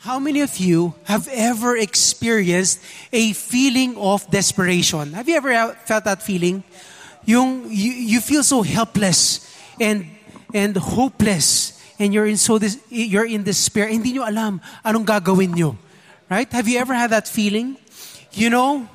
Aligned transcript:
How 0.00 0.18
many 0.18 0.40
of 0.40 0.56
you 0.56 0.94
have 1.04 1.28
ever 1.28 1.76
experienced 1.76 2.80
a 3.12 3.34
feeling 3.34 3.98
of 3.98 4.24
desperation? 4.30 5.12
Have 5.12 5.28
you 5.28 5.36
ever 5.36 5.76
felt 5.84 6.04
that 6.04 6.22
feeling? 6.22 6.64
Yung, 7.26 7.66
you, 7.68 7.92
you 7.92 8.20
feel 8.22 8.42
so 8.42 8.62
helpless 8.62 9.44
and, 9.78 10.06
and 10.54 10.74
hopeless 10.74 11.78
and 11.98 12.14
you're 12.14 12.24
in, 12.24 12.38
so 12.38 12.56
this, 12.56 12.80
you're 12.88 13.26
in 13.26 13.42
despair. 13.42 13.88
Hindi 13.88 14.12
nyo 14.12 14.24
alam 14.26 14.62
anong 14.82 15.04
gagawin 15.04 15.54
nyo. 15.54 15.76
Right? 16.30 16.50
Have 16.50 16.66
you 16.66 16.78
ever 16.78 16.94
had 16.94 17.10
that 17.10 17.28
feeling? 17.28 17.76
You 18.32 18.48
know, 18.48 18.88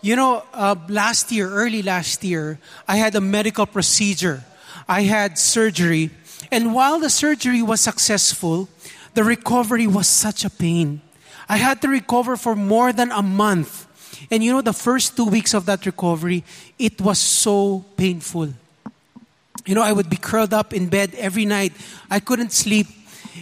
you 0.00 0.14
know, 0.14 0.44
uh, 0.54 0.76
last 0.88 1.32
year, 1.32 1.50
early 1.50 1.82
last 1.82 2.22
year, 2.22 2.60
I 2.86 2.98
had 2.98 3.16
a 3.16 3.20
medical 3.20 3.66
procedure. 3.66 4.44
I 4.88 5.02
had 5.02 5.40
surgery. 5.40 6.10
And 6.52 6.72
while 6.72 7.00
the 7.00 7.10
surgery 7.10 7.62
was 7.62 7.80
successful, 7.80 8.68
the 9.14 9.24
recovery 9.24 9.86
was 9.86 10.08
such 10.08 10.44
a 10.44 10.50
pain. 10.50 11.00
I 11.48 11.56
had 11.56 11.82
to 11.82 11.88
recover 11.88 12.36
for 12.36 12.54
more 12.54 12.92
than 12.92 13.10
a 13.12 13.22
month. 13.22 13.86
And 14.30 14.42
you 14.42 14.52
know, 14.52 14.62
the 14.62 14.72
first 14.72 15.16
two 15.16 15.26
weeks 15.26 15.54
of 15.54 15.66
that 15.66 15.84
recovery, 15.84 16.44
it 16.78 17.00
was 17.00 17.18
so 17.18 17.84
painful. 17.96 18.54
You 19.66 19.74
know, 19.74 19.82
I 19.82 19.92
would 19.92 20.08
be 20.08 20.16
curled 20.16 20.54
up 20.54 20.72
in 20.72 20.88
bed 20.88 21.14
every 21.16 21.44
night. 21.44 21.72
I 22.10 22.20
couldn't 22.20 22.52
sleep. 22.52 22.86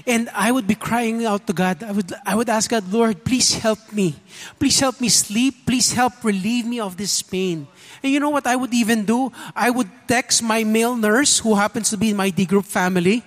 And 0.06 0.30
I 0.34 0.52
would 0.52 0.66
be 0.66 0.77
crying 0.77 1.24
out 1.27 1.46
to 1.46 1.52
God. 1.52 1.82
I 1.82 1.93
would, 1.93 2.12
I 2.24 2.34
would 2.34 2.48
ask 2.48 2.71
God, 2.71 2.91
Lord, 2.93 3.24
please 3.24 3.55
help 3.55 3.93
me. 3.93 4.15
Please 4.59 4.79
help 4.79 5.01
me 5.01 5.09
sleep. 5.09 5.66
Please 5.66 5.93
help 5.93 6.23
relieve 6.23 6.65
me 6.65 6.80
of 6.80 6.96
this 6.96 7.23
pain. 7.23 7.66
And 8.02 8.12
you 8.12 8.21
know 8.21 8.30
what 8.30 8.46
I 8.46 8.57
would 8.57 8.73
even 8.73 9.05
do? 9.05 9.32
I 9.55 9.68
would 9.71 9.91
text 10.07 10.43
my 10.43 10.65
male 10.65 10.96
nurse, 10.96 11.38
who 11.38 11.55
happens 11.55 11.91
to 11.91 11.96
be 11.96 12.10
in 12.10 12.16
my 12.16 12.30
D 12.30 12.46
group 12.46 12.65
family, 12.65 13.23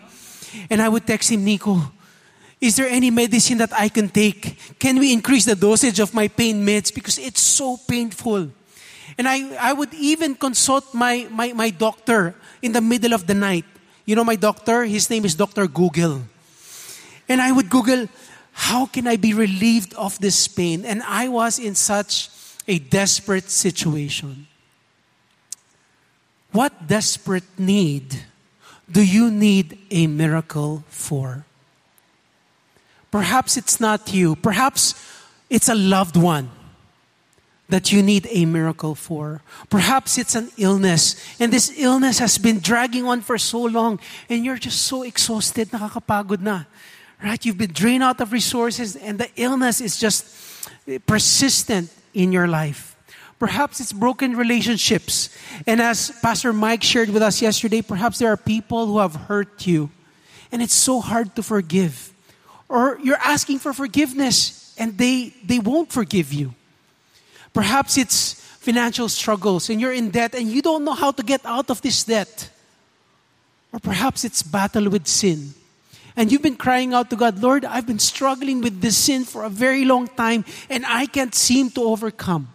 and 0.69 0.81
I 0.81 0.89
would 0.89 1.05
text 1.05 1.31
him, 1.31 1.43
Nico, 1.43 1.91
is 2.63 2.77
there 2.77 2.87
any 2.87 3.11
medicine 3.11 3.57
that 3.57 3.73
I 3.73 3.89
can 3.89 4.07
take? 4.07 4.79
Can 4.79 4.97
we 4.97 5.11
increase 5.11 5.43
the 5.43 5.55
dosage 5.55 5.99
of 5.99 6.13
my 6.13 6.29
pain 6.29 6.65
meds? 6.65 6.95
Because 6.95 7.17
it's 7.17 7.41
so 7.41 7.75
painful. 7.75 8.51
And 9.17 9.27
I, 9.27 9.53
I 9.59 9.73
would 9.73 9.93
even 9.93 10.33
consult 10.35 10.93
my, 10.93 11.27
my, 11.29 11.51
my 11.51 11.71
doctor 11.71 12.35
in 12.61 12.71
the 12.71 12.79
middle 12.79 13.13
of 13.13 13.27
the 13.27 13.33
night. 13.33 13.65
You 14.05 14.15
know 14.15 14.23
my 14.23 14.37
doctor? 14.37 14.85
His 14.85 15.09
name 15.09 15.25
is 15.25 15.35
Dr. 15.35 15.67
Google. 15.67 16.21
And 17.27 17.41
I 17.41 17.51
would 17.51 17.69
Google, 17.69 18.07
how 18.53 18.85
can 18.85 19.07
I 19.07 19.17
be 19.17 19.33
relieved 19.33 19.93
of 19.95 20.17
this 20.19 20.47
pain? 20.47 20.85
And 20.85 21.03
I 21.03 21.27
was 21.27 21.59
in 21.59 21.75
such 21.75 22.29
a 22.65 22.79
desperate 22.79 23.49
situation. 23.49 24.47
What 26.53 26.87
desperate 26.87 27.59
need 27.59 28.23
do 28.89 29.03
you 29.03 29.29
need 29.29 29.79
a 29.91 30.07
miracle 30.07 30.85
for? 30.87 31.43
Perhaps 33.13 33.57
it's 33.57 33.79
not 33.79 34.11
you. 34.11 34.35
Perhaps 34.35 34.97
it's 35.47 35.69
a 35.69 35.75
loved 35.75 36.17
one 36.17 36.49
that 37.69 37.91
you 37.91 38.01
need 38.01 38.27
a 38.31 38.45
miracle 38.45 38.95
for. 38.95 39.43
Perhaps 39.69 40.17
it's 40.17 40.33
an 40.33 40.49
illness, 40.57 41.15
and 41.39 41.53
this 41.53 41.71
illness 41.77 42.17
has 42.17 42.39
been 42.39 42.57
dragging 42.57 43.05
on 43.05 43.21
for 43.21 43.37
so 43.37 43.61
long, 43.61 43.99
and 44.31 44.43
you're 44.43 44.57
just 44.57 44.81
so 44.81 45.03
exhausted, 45.03 45.69
nakakapagod 45.69 46.41
na. 46.41 46.63
Right? 47.23 47.37
You've 47.45 47.59
been 47.59 47.71
drained 47.71 48.01
out 48.01 48.19
of 48.19 48.33
resources, 48.33 48.95
and 48.95 49.19
the 49.19 49.29
illness 49.35 49.79
is 49.79 49.99
just 49.99 50.25
persistent 51.05 51.93
in 52.15 52.31
your 52.31 52.47
life. 52.47 52.95
Perhaps 53.37 53.79
it's 53.79 53.93
broken 53.93 54.35
relationships. 54.35 55.29
And 55.67 55.79
as 55.79 56.09
Pastor 56.23 56.51
Mike 56.51 56.81
shared 56.81 57.09
with 57.09 57.21
us 57.21 57.43
yesterday, 57.43 57.83
perhaps 57.83 58.17
there 58.17 58.29
are 58.29 58.37
people 58.37 58.87
who 58.87 58.97
have 58.97 59.29
hurt 59.29 59.67
you, 59.67 59.91
and 60.51 60.63
it's 60.63 60.73
so 60.73 60.99
hard 60.99 61.35
to 61.35 61.43
forgive. 61.43 62.12
Or 62.73 62.97
you're 63.03 63.21
asking 63.23 63.59
for 63.59 63.71
forgiveness 63.71 64.73
and 64.79 64.97
they, 64.97 65.31
they 65.45 65.59
won't 65.59 65.91
forgive 65.91 66.33
you. 66.33 66.55
Perhaps 67.53 67.99
it's 67.99 68.33
financial 68.33 69.07
struggles 69.09 69.69
and 69.69 69.79
you're 69.79 69.93
in 69.93 70.09
debt 70.09 70.33
and 70.33 70.49
you 70.49 70.59
don't 70.63 70.83
know 70.83 70.93
how 70.93 71.11
to 71.11 71.21
get 71.21 71.45
out 71.45 71.69
of 71.69 71.83
this 71.83 72.03
debt. 72.03 72.49
Or 73.71 73.77
perhaps 73.77 74.25
it's 74.25 74.41
battle 74.41 74.89
with 74.89 75.05
sin. 75.05 75.53
And 76.15 76.31
you've 76.31 76.41
been 76.41 76.55
crying 76.55 76.95
out 76.95 77.11
to 77.11 77.15
God, 77.15 77.37
Lord, 77.37 77.63
I've 77.63 77.85
been 77.85 77.99
struggling 77.99 78.59
with 78.61 78.81
this 78.81 78.97
sin 78.97 79.23
for 79.23 79.43
a 79.43 79.49
very 79.49 79.85
long 79.85 80.07
time 80.07 80.43
and 80.67 80.83
I 80.83 81.05
can't 81.05 81.35
seem 81.35 81.69
to 81.77 81.83
overcome. 81.83 82.47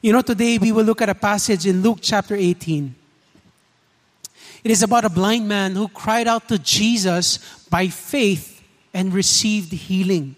You 0.00 0.12
know, 0.12 0.22
today 0.22 0.56
we 0.56 0.70
will 0.70 0.84
look 0.84 1.02
at 1.02 1.08
a 1.08 1.16
passage 1.16 1.66
in 1.66 1.82
Luke 1.82 1.98
chapter 2.00 2.36
18. 2.36 2.94
It 4.62 4.70
is 4.70 4.84
about 4.84 5.04
a 5.04 5.10
blind 5.10 5.48
man 5.48 5.74
who 5.74 5.88
cried 5.88 6.28
out 6.28 6.46
to 6.46 6.60
Jesus 6.60 7.38
by 7.68 7.88
faith 7.88 8.54
and 8.92 9.12
received 9.12 9.72
healing. 9.72 10.36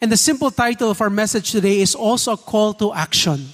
And 0.00 0.12
the 0.12 0.16
simple 0.16 0.50
title 0.50 0.90
of 0.90 1.00
our 1.00 1.10
message 1.10 1.50
today 1.50 1.80
is 1.80 1.94
also 1.94 2.32
a 2.32 2.36
call 2.36 2.74
to 2.74 2.92
action 2.92 3.48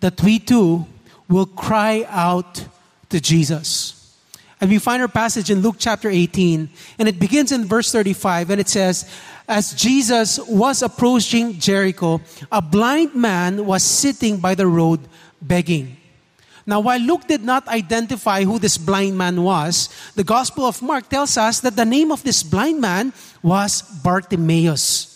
that 0.00 0.20
we 0.22 0.38
too 0.38 0.86
will 1.28 1.46
cry 1.46 2.06
out 2.08 2.64
to 3.10 3.20
Jesus. 3.20 4.16
And 4.60 4.70
we 4.70 4.78
find 4.78 5.02
our 5.02 5.08
passage 5.08 5.50
in 5.50 5.60
Luke 5.60 5.76
chapter 5.78 6.08
18, 6.08 6.68
and 6.98 7.08
it 7.08 7.20
begins 7.20 7.52
in 7.52 7.64
verse 7.64 7.92
35, 7.92 8.50
and 8.50 8.60
it 8.60 8.68
says, 8.68 9.08
As 9.46 9.72
Jesus 9.72 10.40
was 10.48 10.82
approaching 10.82 11.60
Jericho, 11.60 12.20
a 12.50 12.60
blind 12.60 13.14
man 13.14 13.66
was 13.66 13.84
sitting 13.84 14.38
by 14.38 14.56
the 14.56 14.66
road 14.66 15.00
begging. 15.40 15.97
Now, 16.68 16.80
while 16.80 17.00
Luke 17.00 17.26
did 17.26 17.42
not 17.44 17.66
identify 17.66 18.44
who 18.44 18.58
this 18.58 18.76
blind 18.76 19.16
man 19.16 19.42
was, 19.42 19.88
the 20.16 20.22
Gospel 20.22 20.66
of 20.66 20.82
Mark 20.82 21.08
tells 21.08 21.38
us 21.38 21.60
that 21.60 21.76
the 21.76 21.86
name 21.86 22.12
of 22.12 22.22
this 22.22 22.42
blind 22.42 22.78
man 22.78 23.14
was 23.42 23.80
Bartimaeus. 23.80 25.08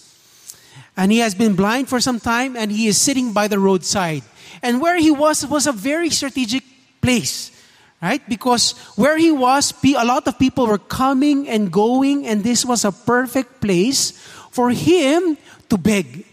And 0.96 1.12
he 1.12 1.18
has 1.18 1.34
been 1.34 1.54
blind 1.54 1.90
for 1.90 2.00
some 2.00 2.20
time 2.20 2.56
and 2.56 2.72
he 2.72 2.86
is 2.86 2.96
sitting 2.96 3.34
by 3.34 3.48
the 3.48 3.58
roadside. 3.58 4.22
And 4.62 4.80
where 4.80 4.96
he 4.96 5.10
was 5.10 5.44
was 5.44 5.66
a 5.66 5.72
very 5.72 6.08
strategic 6.08 6.64
place, 7.02 7.52
right? 8.00 8.26
Because 8.26 8.72
where 8.96 9.18
he 9.18 9.30
was, 9.30 9.74
a 9.84 10.04
lot 10.06 10.26
of 10.26 10.38
people 10.38 10.66
were 10.66 10.78
coming 10.78 11.50
and 11.50 11.70
going, 11.70 12.26
and 12.26 12.42
this 12.42 12.64
was 12.64 12.86
a 12.86 12.92
perfect 12.92 13.60
place 13.60 14.12
for 14.50 14.70
him 14.70 15.36
to 15.68 15.76
beg, 15.76 16.24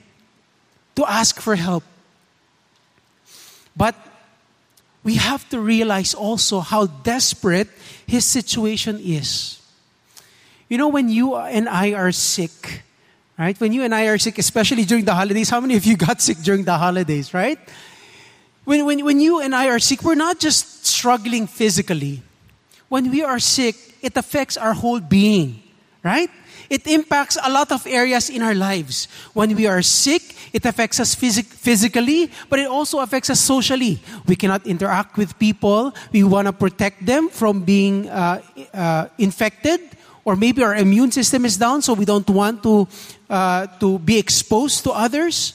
to 0.95 1.03
ask 1.11 1.41
for 1.41 1.55
help. 1.55 1.83
But 3.75 3.95
we 5.03 5.15
have 5.15 5.47
to 5.49 5.59
realize 5.59 6.13
also 6.13 6.59
how 6.59 6.87
desperate 6.87 7.67
his 8.05 8.25
situation 8.25 8.99
is. 8.99 9.59
You 10.67 10.77
know, 10.77 10.87
when 10.87 11.09
you 11.09 11.35
and 11.35 11.67
I 11.67 11.93
are 11.93 12.11
sick, 12.11 12.83
right? 13.37 13.59
When 13.59 13.73
you 13.73 13.83
and 13.83 13.95
I 13.95 14.07
are 14.07 14.17
sick, 14.17 14.37
especially 14.37 14.85
during 14.85 15.05
the 15.05 15.15
holidays, 15.15 15.49
how 15.49 15.59
many 15.59 15.75
of 15.75 15.85
you 15.85 15.97
got 15.97 16.21
sick 16.27 16.37
during 16.39 16.63
the 16.63 16.77
holidays, 16.77 17.33
right? 17.33 17.59
When, 18.65 18.85
when, 18.85 19.03
when 19.03 19.19
you 19.19 19.41
and 19.41 19.55
I 19.55 19.69
are 19.69 19.79
sick, 19.79 20.03
we're 20.03 20.15
not 20.15 20.39
just 20.39 20.85
struggling 20.85 21.47
physically. 21.47 22.21
When 22.87 23.09
we 23.09 23.23
are 23.23 23.39
sick, 23.39 23.75
it 24.01 24.15
affects 24.17 24.57
our 24.57 24.73
whole 24.73 24.99
being, 24.99 25.63
right? 26.03 26.29
It 26.69 26.85
impacts 26.85 27.37
a 27.43 27.49
lot 27.49 27.71
of 27.71 27.85
areas 27.87 28.29
in 28.29 28.43
our 28.43 28.53
lives. 28.53 29.07
When 29.33 29.55
we 29.55 29.65
are 29.65 29.81
sick, 29.81 30.35
it 30.53 30.65
affects 30.65 30.99
us 30.99 31.15
phys- 31.15 31.43
physically, 31.43 32.31
but 32.47 32.59
it 32.59 32.67
also 32.67 32.99
affects 32.99 33.29
us 33.29 33.39
socially. 33.39 33.99
We 34.27 34.35
cannot 34.35 34.67
interact 34.67 35.17
with 35.17 35.37
people. 35.39 35.93
We 36.11 36.23
want 36.23 36.47
to 36.47 36.53
protect 36.53 37.05
them 37.05 37.29
from 37.29 37.61
being 37.61 38.07
uh, 38.07 38.41
uh, 38.73 39.07
infected, 39.17 39.81
or 40.23 40.35
maybe 40.35 40.61
our 40.63 40.75
immune 40.75 41.11
system 41.11 41.43
is 41.45 41.57
down, 41.57 41.81
so 41.81 41.93
we 41.93 42.05
don't 42.05 42.29
want 42.29 42.61
to, 42.61 42.87
uh, 43.29 43.65
to 43.79 43.97
be 43.97 44.19
exposed 44.19 44.83
to 44.83 44.91
others. 44.91 45.53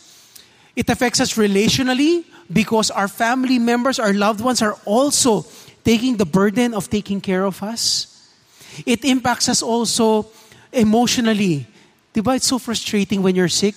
It 0.74 0.90
affects 0.90 1.20
us 1.20 1.34
relationally 1.34 2.24
because 2.52 2.90
our 2.90 3.06
family 3.06 3.60
members, 3.60 4.00
our 4.00 4.12
loved 4.12 4.40
ones 4.40 4.62
are 4.62 4.74
also 4.84 5.46
taking 5.84 6.16
the 6.16 6.26
burden 6.26 6.74
of 6.74 6.90
taking 6.90 7.20
care 7.20 7.44
of 7.44 7.62
us. 7.62 8.10
It 8.84 9.04
impacts 9.04 9.48
us 9.48 9.62
also 9.62 10.26
emotionally. 10.74 11.66
Diba, 12.12 12.36
it's 12.36 12.46
so 12.46 12.58
frustrating 12.58 13.22
when 13.22 13.34
you're 13.34 13.48
sick 13.48 13.76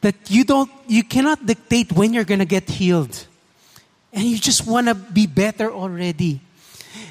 that 0.00 0.14
you 0.28 0.44
don't, 0.44 0.70
you 0.86 1.02
cannot 1.02 1.46
dictate 1.46 1.92
when 1.92 2.12
you're 2.12 2.24
gonna 2.24 2.44
get 2.44 2.68
healed. 2.68 3.26
And 4.12 4.24
you 4.24 4.38
just 4.38 4.66
wanna 4.66 4.94
be 4.94 5.26
better 5.26 5.72
already. 5.72 6.40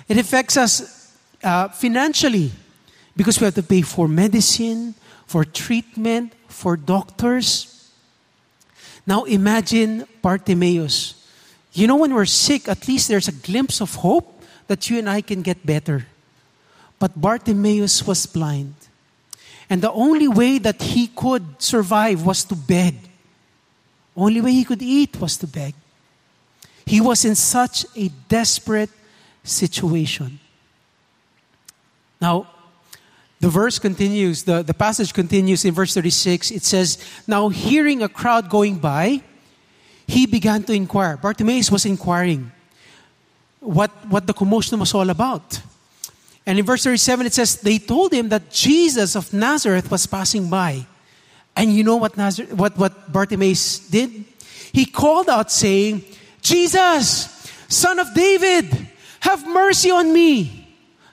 It 0.08 0.18
affects 0.18 0.58
us 0.58 1.12
uh, 1.44 1.70
financially 1.70 2.52
because 3.16 3.40
we 3.40 3.46
have 3.46 3.56
to 3.56 3.64
pay 3.64 3.82
for 3.82 4.08
medicine, 4.08 4.96
for 5.26 5.44
treatment, 5.44 6.34
for 6.48 6.78
doctors. 6.78 7.92
Now 9.06 9.24
imagine 9.24 10.06
Bartimaeus. 10.22 11.20
You 11.74 11.88
know, 11.88 11.96
when 11.96 12.14
we're 12.14 12.26
sick, 12.26 12.70
at 12.70 12.88
least 12.88 13.08
there's 13.08 13.28
a 13.28 13.32
glimpse 13.32 13.82
of 13.82 13.96
hope 13.96 14.44
that 14.68 14.90
you 14.90 15.00
and 15.00 15.10
I 15.10 15.22
can 15.22 15.42
get 15.42 15.66
better. 15.66 16.06
But 17.04 17.20
Bartimaeus 17.20 18.08
was 18.08 18.26
blind. 18.26 18.76
And 19.70 19.82
the 19.82 19.92
only 19.92 20.30
way 20.30 20.58
that 20.60 20.82
he 20.82 21.08
could 21.08 21.62
survive 21.62 22.26
was 22.26 22.46
to 22.46 22.56
beg. 22.56 22.96
Only 24.16 24.40
way 24.40 24.54
he 24.54 24.64
could 24.64 24.82
eat 24.82 25.20
was 25.20 25.36
to 25.40 25.48
beg. 25.48 25.74
He 26.86 27.02
was 27.02 27.26
in 27.26 27.36
such 27.36 27.86
a 27.98 28.08
desperate 28.30 28.90
situation. 29.44 30.40
Now, 32.22 32.48
the 33.42 33.50
verse 33.50 33.80
continues, 33.80 34.44
the, 34.44 34.64
the 34.64 34.74
passage 34.74 35.14
continues 35.14 35.66
in 35.66 35.74
verse 35.74 35.94
36. 35.94 36.52
It 36.52 36.64
says, 36.64 36.98
Now 37.28 37.50
hearing 37.50 38.02
a 38.02 38.08
crowd 38.08 38.50
going 38.50 38.78
by, 38.78 39.22
he 40.08 40.26
began 40.26 40.64
to 40.64 40.72
inquire. 40.72 41.18
Bartimaeus 41.18 41.70
was 41.70 41.86
inquiring 41.86 42.50
what, 43.60 43.92
what 44.08 44.26
the 44.26 44.34
commotion 44.34 44.80
was 44.80 44.94
all 44.94 45.10
about. 45.10 45.60
And 46.46 46.60
in 46.60 46.66
verse 46.66 46.84
37, 46.84 47.26
it 47.26 47.34
says, 47.34 47.62
They 47.62 47.80
told 47.80 48.14
him 48.14 48.30
that 48.30 48.52
Jesus 48.52 49.16
of 49.16 49.32
Nazareth 49.34 49.90
was 49.90 50.06
passing 50.06 50.50
by. 50.50 50.86
And 51.56 51.74
you 51.74 51.84
know 51.84 51.98
what, 51.98 52.18
Nazareth, 52.18 52.54
what, 52.54 52.78
what 52.78 53.12
Bartimaeus 53.12 53.80
did? 53.90 54.26
He 54.74 54.86
called 54.86 55.30
out, 55.30 55.52
saying, 55.52 56.04
Jesus, 56.42 57.52
son 57.70 58.00
of 58.00 58.14
David, 58.14 58.90
have 59.22 59.48
mercy 59.48 59.92
on 59.92 60.12
me. 60.12 60.64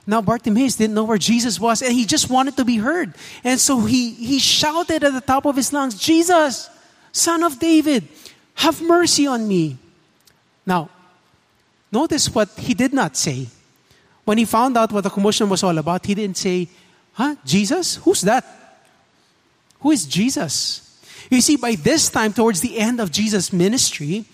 Now 0.06 0.20
Bartimaeus 0.20 0.74
didn't 0.74 0.94
know 0.94 1.04
where 1.04 1.18
Jesus 1.18 1.60
was 1.60 1.82
and 1.82 1.92
he 1.92 2.04
just 2.04 2.28
wanted 2.30 2.56
to 2.56 2.64
be 2.64 2.78
heard. 2.78 3.14
And 3.44 3.60
so 3.60 3.80
he, 3.80 4.10
he 4.10 4.40
shouted 4.40 5.04
at 5.04 5.12
the 5.12 5.20
top 5.20 5.46
of 5.46 5.54
his 5.54 5.72
lungs, 5.72 5.96
Jesus, 5.96 6.68
son 7.12 7.44
of 7.44 7.60
David, 7.60 8.08
have 8.54 8.82
mercy 8.82 9.28
on 9.28 9.46
me. 9.46 9.78
Now, 10.66 10.90
notice 11.92 12.34
what 12.34 12.48
he 12.58 12.74
did 12.74 12.92
not 12.92 13.16
say. 13.16 13.46
When 14.30 14.38
he 14.38 14.44
found 14.44 14.76
out 14.76 14.92
what 14.92 15.02
the 15.02 15.10
commotion 15.10 15.48
was 15.48 15.64
all 15.64 15.76
about, 15.76 16.06
he 16.06 16.14
didn't 16.14 16.36
say, 16.36 16.68
Huh? 17.14 17.34
Jesus? 17.44 17.96
Who's 17.96 18.20
that? 18.20 18.46
Who 19.80 19.90
is 19.90 20.06
Jesus? 20.06 21.02
You 21.28 21.40
see, 21.40 21.56
by 21.56 21.74
this 21.74 22.08
time, 22.10 22.32
towards 22.32 22.60
the 22.60 22.78
end 22.78 23.00
of 23.00 23.10
Jesus' 23.10 23.52
ministry, 23.52 24.24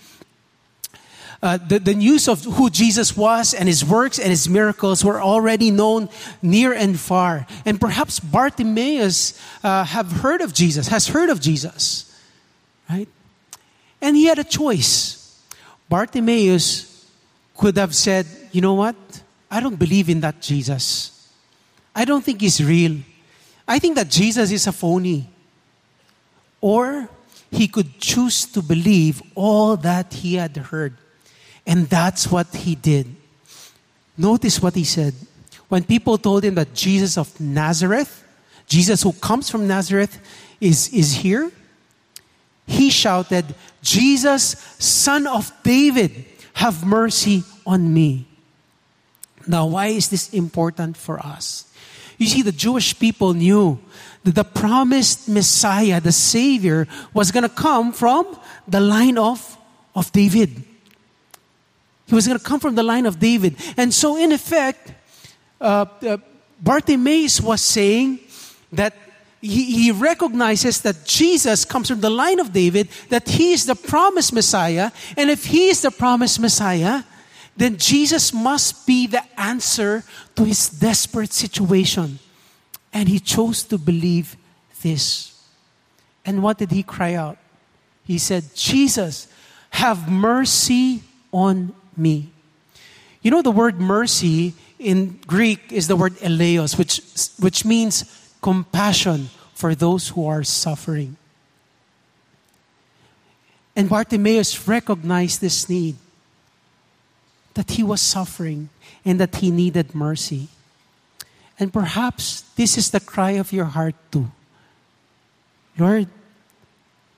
uh, 1.41 1.57
the, 1.57 1.79
the 1.79 1.95
news 1.95 2.27
of 2.27 2.43
who 2.43 2.69
Jesus 2.69 3.17
was 3.17 3.55
and 3.55 3.67
his 3.67 3.83
works 3.83 4.19
and 4.19 4.29
his 4.29 4.47
miracles 4.47 5.03
were 5.03 5.19
already 5.19 5.71
known 5.71 6.09
near 6.43 6.73
and 6.73 6.99
far. 6.99 7.47
And 7.65 7.81
perhaps 7.81 8.19
Bartimaeus 8.19 9.33
uh, 9.63 9.83
have 9.83 10.11
heard 10.11 10.41
of 10.41 10.53
Jesus, 10.53 10.89
has 10.89 11.07
heard 11.07 11.31
of 11.31 11.41
Jesus, 11.41 12.15
right? 12.87 13.09
And 13.99 14.15
he 14.15 14.25
had 14.25 14.37
a 14.37 14.43
choice. 14.43 15.41
Bartimaeus 15.89 17.09
could 17.57 17.77
have 17.77 17.95
said, 17.95 18.27
you 18.51 18.61
know 18.61 18.75
what? 18.75 18.95
I 19.49 19.59
don't 19.59 19.77
believe 19.77 20.09
in 20.09 20.19
that 20.21 20.41
Jesus. 20.41 21.29
I 21.95 22.05
don't 22.05 22.23
think 22.23 22.41
he's 22.41 22.63
real. 22.63 22.97
I 23.67 23.79
think 23.79 23.95
that 23.95 24.09
Jesus 24.09 24.51
is 24.51 24.67
a 24.67 24.71
phony. 24.71 25.27
Or 26.61 27.09
he 27.51 27.67
could 27.67 27.99
choose 27.99 28.45
to 28.45 28.61
believe 28.61 29.21
all 29.35 29.77
that 29.77 30.13
he 30.13 30.35
had 30.35 30.55
heard. 30.57 30.97
And 31.65 31.87
that's 31.87 32.31
what 32.31 32.53
he 32.53 32.75
did. 32.75 33.07
Notice 34.17 34.61
what 34.61 34.75
he 34.75 34.83
said. 34.83 35.13
When 35.69 35.83
people 35.83 36.17
told 36.17 36.43
him 36.43 36.55
that 36.55 36.73
Jesus 36.73 37.17
of 37.17 37.39
Nazareth, 37.39 38.23
Jesus 38.67 39.03
who 39.03 39.13
comes 39.13 39.49
from 39.49 39.67
Nazareth, 39.67 40.19
is, 40.59 40.89
is 40.93 41.13
here, 41.13 41.51
he 42.65 42.89
shouted, 42.89 43.45
Jesus, 43.81 44.41
son 44.79 45.27
of 45.27 45.51
David, 45.63 46.25
have 46.53 46.85
mercy 46.85 47.43
on 47.65 47.93
me. 47.93 48.25
Now, 49.47 49.65
why 49.67 49.87
is 49.87 50.09
this 50.09 50.33
important 50.33 50.97
for 50.97 51.19
us? 51.19 51.65
You 52.17 52.27
see, 52.27 52.41
the 52.41 52.51
Jewish 52.51 52.97
people 52.97 53.33
knew 53.33 53.79
that 54.23 54.35
the 54.35 54.43
promised 54.43 55.29
Messiah, 55.29 56.01
the 56.01 56.11
Savior, 56.11 56.87
was 57.13 57.31
going 57.31 57.43
to 57.43 57.49
come 57.49 57.93
from 57.93 58.37
the 58.67 58.79
line 58.79 59.17
of, 59.17 59.57
of 59.95 60.11
David. 60.11 60.63
He 62.07 62.15
was 62.15 62.27
going 62.27 62.39
to 62.39 62.43
come 62.43 62.59
from 62.59 62.75
the 62.75 62.83
line 62.83 63.05
of 63.05 63.19
David. 63.19 63.55
And 63.75 63.93
so, 63.93 64.17
in 64.17 64.31
effect, 64.31 64.93
uh, 65.61 65.85
uh, 66.01 66.17
Bartimaeus 66.61 67.41
was 67.41 67.61
saying 67.61 68.19
that 68.71 68.95
he, 69.41 69.83
he 69.83 69.91
recognizes 69.91 70.81
that 70.81 71.05
Jesus 71.05 71.65
comes 71.65 71.89
from 71.89 72.01
the 72.01 72.09
line 72.09 72.39
of 72.39 72.51
David, 72.51 72.89
that 73.09 73.29
he 73.29 73.53
is 73.53 73.65
the 73.65 73.75
promised 73.75 74.33
Messiah. 74.33 74.91
And 75.15 75.29
if 75.29 75.45
he 75.45 75.69
is 75.69 75.81
the 75.81 75.91
promised 75.91 76.39
Messiah, 76.39 77.03
then 77.57 77.77
Jesus 77.77 78.31
must 78.31 78.85
be 78.85 79.07
the 79.07 79.23
answer 79.39 80.03
to 80.35 80.45
his 80.45 80.69
desperate 80.69 81.33
situation. 81.33 82.19
And 82.93 83.09
he 83.09 83.19
chose 83.19 83.63
to 83.63 83.77
believe 83.77 84.37
this. 84.83 85.33
And 86.23 86.43
what 86.43 86.59
did 86.59 86.71
he 86.71 86.83
cry 86.83 87.15
out? 87.15 87.37
He 88.03 88.19
said, 88.19 88.45
Jesus, 88.55 89.27
have 89.71 90.09
mercy 90.09 91.01
on 91.33 91.75
me. 91.97 92.29
You 93.21 93.31
know, 93.31 93.41
the 93.41 93.51
word 93.51 93.81
mercy 93.81 94.53
in 94.79 95.19
Greek 95.25 95.71
is 95.71 95.87
the 95.87 95.95
word 95.95 96.13
eleos, 96.17 96.77
which, 96.77 97.01
which 97.39 97.65
means 97.65 98.05
compassion 98.41 99.29
for 99.55 99.73
those 99.73 100.09
who 100.09 100.27
are 100.27 100.43
suffering. 100.43 101.17
And 103.75 103.89
Bartimaeus 103.89 104.67
recognized 104.67 105.41
this 105.41 105.67
need 105.69 105.95
that 107.57 107.73
he 107.73 107.81
was 107.81 107.99
suffering 107.99 108.69
and 109.03 109.19
that 109.19 109.41
he 109.41 109.49
needed 109.49 109.97
mercy. 109.97 110.47
And 111.57 111.73
perhaps 111.73 112.45
this 112.53 112.77
is 112.77 112.93
the 112.93 113.01
cry 113.01 113.31
of 113.41 113.51
your 113.51 113.73
heart 113.73 113.97
too. 114.13 114.29
Lord, 115.77 116.07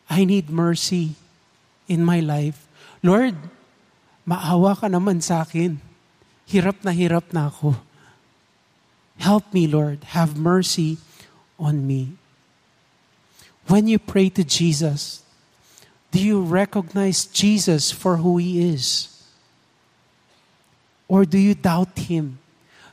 I 0.10 0.24
need 0.24 0.50
mercy 0.50 1.20
in 1.92 2.08
my 2.08 2.24
life. 2.24 2.66
Lord, 3.04 3.36
maawa 4.24 4.80
ka 4.80 4.88
naman 4.88 5.20
sa 5.20 5.44
akin. 5.44 5.84
Hirap 6.48 6.88
na 6.88 6.96
hirap 6.96 7.36
na 7.36 7.52
ako. 7.52 7.76
Help 9.20 9.52
me, 9.52 9.68
Lord. 9.68 10.16
Have 10.16 10.40
mercy 10.40 10.98
on 11.60 11.84
me. 11.84 12.16
When 13.68 13.92
you 13.92 14.00
pray 14.00 14.32
to 14.40 14.48
Jesus, 14.48 15.22
do 16.16 16.24
you 16.24 16.42
recognize 16.42 17.28
Jesus 17.28 17.92
for 17.92 18.24
who 18.24 18.40
he 18.40 18.64
is? 18.64 19.19
Or 21.10 21.26
do 21.26 21.38
you 21.38 21.56
doubt 21.56 21.98
him? 21.98 22.38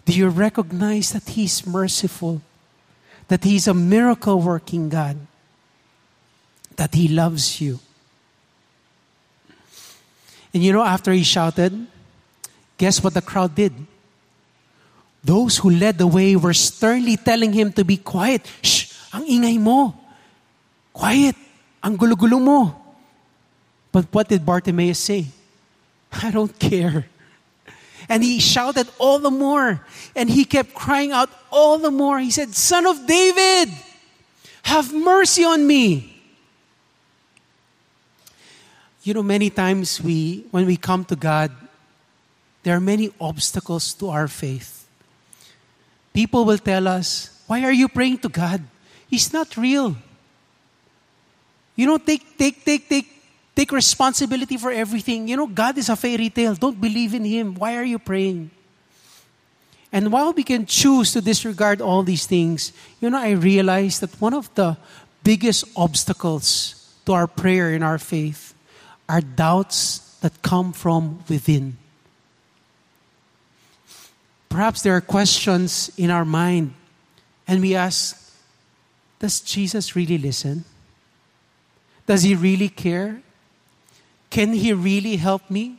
Do 0.06 0.16
you 0.16 0.28
recognize 0.32 1.12
that 1.12 1.28
he's 1.28 1.66
merciful? 1.66 2.40
That 3.28 3.44
he's 3.44 3.68
a 3.68 3.74
miracle 3.74 4.40
working 4.40 4.88
God? 4.88 5.18
That 6.76 6.94
he 6.94 7.08
loves 7.08 7.60
you? 7.60 7.78
And 10.54 10.64
you 10.64 10.72
know, 10.72 10.82
after 10.82 11.12
he 11.12 11.22
shouted, 11.22 11.86
guess 12.78 13.04
what 13.04 13.12
the 13.12 13.20
crowd 13.20 13.54
did? 13.54 13.74
Those 15.22 15.58
who 15.58 15.68
led 15.68 15.98
the 15.98 16.06
way 16.06 16.36
were 16.36 16.54
sternly 16.54 17.18
telling 17.18 17.52
him 17.52 17.72
to 17.72 17.84
be 17.84 17.98
quiet. 17.98 18.46
Shh! 18.62 18.94
Ang 19.12 19.26
ingay 19.26 19.60
mo. 19.60 19.92
Quiet! 20.94 21.37
Ang 21.82 21.99
gulo-gulo 21.99 22.40
mo. 22.40 22.75
But 23.92 24.06
what 24.12 24.28
did 24.28 24.46
Bartimaeus 24.46 24.99
say? 24.99 25.26
I 26.23 26.30
don't 26.30 26.56
care. 26.58 27.04
And 28.08 28.22
he 28.22 28.38
shouted 28.38 28.88
all 28.98 29.18
the 29.18 29.30
more. 29.30 29.84
And 30.14 30.30
he 30.30 30.44
kept 30.44 30.75
crying 30.75 31.12
out 31.12 31.30
all 31.50 31.78
the 31.78 31.90
more. 31.90 32.18
He 32.18 32.30
said, 32.30 32.54
Son 32.54 32.86
of 32.86 33.06
David, 33.06 33.70
have 34.62 34.92
mercy 34.94 35.44
on 35.44 35.66
me. 35.66 36.12
You 39.02 39.14
know, 39.14 39.22
many 39.22 39.50
times 39.50 40.02
we, 40.02 40.46
when 40.50 40.66
we 40.66 40.76
come 40.76 41.04
to 41.06 41.16
God, 41.16 41.52
there 42.62 42.76
are 42.76 42.80
many 42.80 43.12
obstacles 43.20 43.94
to 43.94 44.08
our 44.10 44.26
faith. 44.26 44.88
People 46.12 46.44
will 46.44 46.58
tell 46.58 46.88
us, 46.88 47.30
Why 47.46 47.62
are 47.62 47.72
you 47.72 47.88
praying 47.88 48.18
to 48.18 48.28
God? 48.28 48.64
He's 49.08 49.32
not 49.32 49.56
real. 49.56 49.94
You 51.76 51.86
know, 51.86 51.98
take, 51.98 52.36
take, 52.36 52.64
take, 52.64 52.88
take, 52.88 53.15
take 53.56 53.72
responsibility 53.72 54.58
for 54.58 54.70
everything. 54.70 55.26
You 55.26 55.36
know, 55.38 55.46
God 55.46 55.78
is 55.78 55.88
a 55.88 55.96
fairy 55.96 56.28
tale. 56.28 56.54
Don't 56.54 56.78
believe 56.78 57.14
in 57.14 57.25
Him. 57.25 57.54
Why 57.54 57.76
are 57.76 57.84
you 57.84 57.98
praying? 57.98 58.50
And 59.90 60.12
while 60.12 60.32
we 60.32 60.44
can 60.44 60.66
choose 60.66 61.12
to 61.12 61.22
disregard 61.22 61.80
all 61.80 62.02
these 62.02 62.26
things, 62.26 62.72
you 63.00 63.08
know, 63.08 63.18
I 63.18 63.30
realize 63.30 64.00
that 64.00 64.20
one 64.20 64.34
of 64.34 64.54
the 64.54 64.76
biggest 65.25 65.64
obstacles 65.75 66.92
to 67.06 67.14
our 67.14 67.26
prayer 67.26 67.72
in 67.72 67.82
our 67.82 67.98
faith 67.98 68.52
are 69.08 69.22
doubts 69.22 70.18
that 70.20 70.42
come 70.42 70.72
from 70.72 71.25
within. 71.28 71.78
Perhaps 74.50 74.82
there 74.82 74.94
are 74.94 75.00
questions 75.00 75.90
in 75.96 76.10
our 76.10 76.25
mind, 76.25 76.75
and 77.48 77.60
we 77.60 77.75
ask 77.75 78.20
Does 79.18 79.40
Jesus 79.40 79.96
really 79.96 80.18
listen? 80.18 80.64
Does 82.06 82.22
he 82.22 82.34
really 82.34 82.68
care? 82.68 83.22
Can 84.30 84.52
he 84.52 84.73
really 84.73 85.16
help 85.16 85.50
me? 85.50 85.78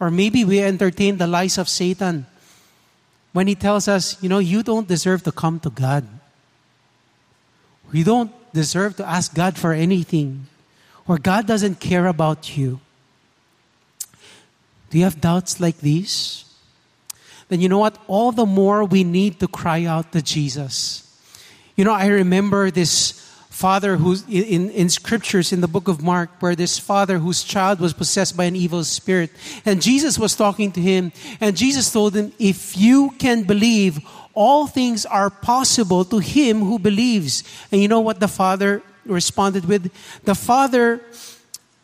Or 0.00 0.10
maybe 0.10 0.44
we 0.44 0.62
entertain 0.62 1.18
the 1.18 1.26
lies 1.26 1.58
of 1.58 1.68
Satan 1.68 2.26
when 3.32 3.46
he 3.46 3.54
tells 3.54 3.88
us, 3.88 4.20
you 4.22 4.28
know, 4.28 4.38
you 4.38 4.62
don't 4.62 4.88
deserve 4.88 5.22
to 5.24 5.32
come 5.32 5.60
to 5.60 5.70
God. 5.70 6.06
You 7.92 8.04
don't 8.04 8.32
deserve 8.52 8.96
to 8.96 9.08
ask 9.08 9.34
God 9.34 9.58
for 9.58 9.72
anything 9.72 10.46
or 11.06 11.18
God 11.18 11.46
doesn't 11.46 11.80
care 11.80 12.06
about 12.06 12.56
you. 12.56 12.80
Do 14.90 14.98
you 14.98 15.04
have 15.04 15.20
doubts 15.20 15.58
like 15.58 15.78
these? 15.78 16.44
then 17.48 17.60
you 17.60 17.68
know 17.68 17.78
what? 17.78 17.98
All 18.06 18.30
the 18.30 18.46
more 18.46 18.84
we 18.84 19.04
need 19.04 19.40
to 19.40 19.48
cry 19.48 19.84
out 19.84 20.12
to 20.12 20.22
Jesus. 20.22 21.04
You 21.76 21.84
know, 21.84 21.94
I 21.94 22.06
remember 22.06 22.70
this 22.70 23.24
father 23.58 23.96
who's 23.96 24.22
in, 24.28 24.70
in 24.70 24.88
scriptures 24.88 25.52
in 25.52 25.60
the 25.60 25.66
book 25.66 25.88
of 25.88 26.00
Mark, 26.00 26.30
where 26.38 26.54
this 26.54 26.78
father 26.78 27.18
whose 27.18 27.42
child 27.42 27.80
was 27.80 27.92
possessed 27.92 28.36
by 28.36 28.44
an 28.44 28.54
evil 28.54 28.84
spirit. 28.84 29.32
And 29.66 29.82
Jesus 29.82 30.16
was 30.16 30.36
talking 30.36 30.70
to 30.72 30.80
him, 30.80 31.10
and 31.40 31.56
Jesus 31.56 31.90
told 31.90 32.14
him, 32.14 32.32
If 32.38 32.78
you 32.78 33.10
can 33.18 33.42
believe, 33.42 33.98
all 34.32 34.68
things 34.68 35.04
are 35.04 35.28
possible 35.28 36.04
to 36.04 36.20
him 36.20 36.60
who 36.60 36.78
believes. 36.78 37.42
And 37.72 37.82
you 37.82 37.88
know 37.88 37.98
what 37.98 38.20
the 38.20 38.28
father 38.28 38.80
responded 39.04 39.64
with? 39.64 39.90
The 40.22 40.36
father 40.36 41.02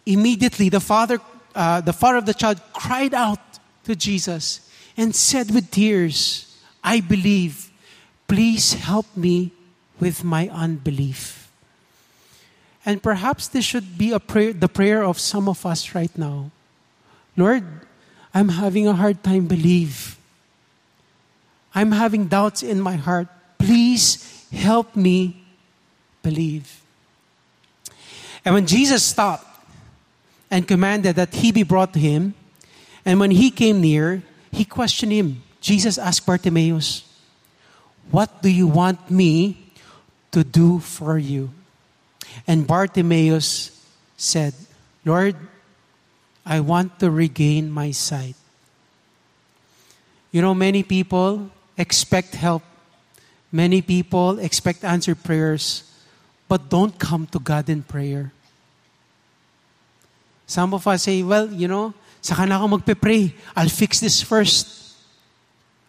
immediately, 0.07 0.69
the 0.69 0.79
father, 0.79 1.19
uh, 1.57 1.81
the 1.81 1.93
father 1.93 2.19
of 2.19 2.27
the 2.27 2.35
child 2.35 2.61
cried 2.73 3.15
out 3.15 3.43
to 3.83 3.97
Jesus 3.97 4.71
and 4.97 5.11
said 5.13 5.51
with 5.51 5.73
tears, 5.73 6.47
I 6.85 7.01
believe, 7.01 7.69
please 8.29 8.75
help 8.75 9.07
me 9.17 9.51
with 9.99 10.23
my 10.23 10.49
unbelief. 10.49 11.44
And 12.87 13.03
perhaps 13.03 13.49
this 13.49 13.65
should 13.65 13.97
be 13.97 14.13
a 14.13 14.21
prayer, 14.21 14.53
the 14.53 14.69
prayer 14.69 15.03
of 15.03 15.19
some 15.19 15.49
of 15.49 15.65
us 15.65 15.95
right 15.95 16.13
now. 16.19 16.51
Lord, 17.37 17.65
I'm 18.35 18.49
having 18.49 18.87
a 18.87 18.93
hard 18.93 19.23
time 19.23 19.47
believe. 19.47 20.19
I'm 21.75 21.93
having 21.93 22.27
doubts 22.27 22.63
in 22.63 22.81
my 22.81 22.97
heart. 22.97 23.29
Please 23.59 24.47
help 24.53 24.95
me 24.95 25.43
believe. 26.23 26.83
And 28.45 28.55
when 28.55 28.67
Jesus 28.67 29.03
stopped 29.03 29.47
and 30.51 30.69
commanded 30.69 31.17
that 31.17 31.35
he 31.35 31.51
be 31.51 31.63
brought 31.63 31.95
to 31.95 31.99
him, 31.99 32.35
and 33.05 33.19
when 33.19 33.31
he 33.31 33.51
came 33.51 33.81
near, 33.81 34.23
he 34.53 34.65
questioned 34.65 35.13
him. 35.13 35.43
Jesus 35.61 35.97
asked 35.97 36.27
Bartimaeus, 36.27 37.05
What 38.11 38.43
do 38.43 38.51
you 38.51 38.67
want 38.67 39.11
me 39.11 39.73
to 40.33 40.45
do 40.45 40.79
for 40.79 41.19
you? 41.19 41.51
And 42.47 42.67
Bartimaeus 42.67 43.71
said, 44.17 44.55
Lord, 45.05 45.37
I 46.45 46.61
want 46.61 46.99
to 47.01 47.11
regain 47.11 47.71
my 47.71 47.91
sight. 47.91 48.37
You 50.31 50.43
know, 50.43 50.55
many 50.55 50.83
people 50.83 51.51
expect 51.79 52.35
help. 52.35 52.63
Many 53.53 53.83
people 53.83 54.39
expect 54.41 54.85
answered 54.85 55.23
prayers, 55.23 55.85
but 56.49 56.69
don't 56.69 56.99
come 56.99 57.27
to 57.29 57.39
God 57.39 57.71
in 57.71 57.83
prayer. 57.83 58.33
Some 60.47 60.75
of 60.75 60.87
us 60.87 61.05
say, 61.05 61.23
well, 61.23 61.47
you 61.53 61.69
know, 61.69 61.95
Saka 62.21 62.47
na 62.47 62.57
ako 62.57 62.81
magpe-pray. 62.81 63.33
I'll 63.55 63.69
fix 63.69 64.01
this 64.01 64.23
first. 64.23 64.97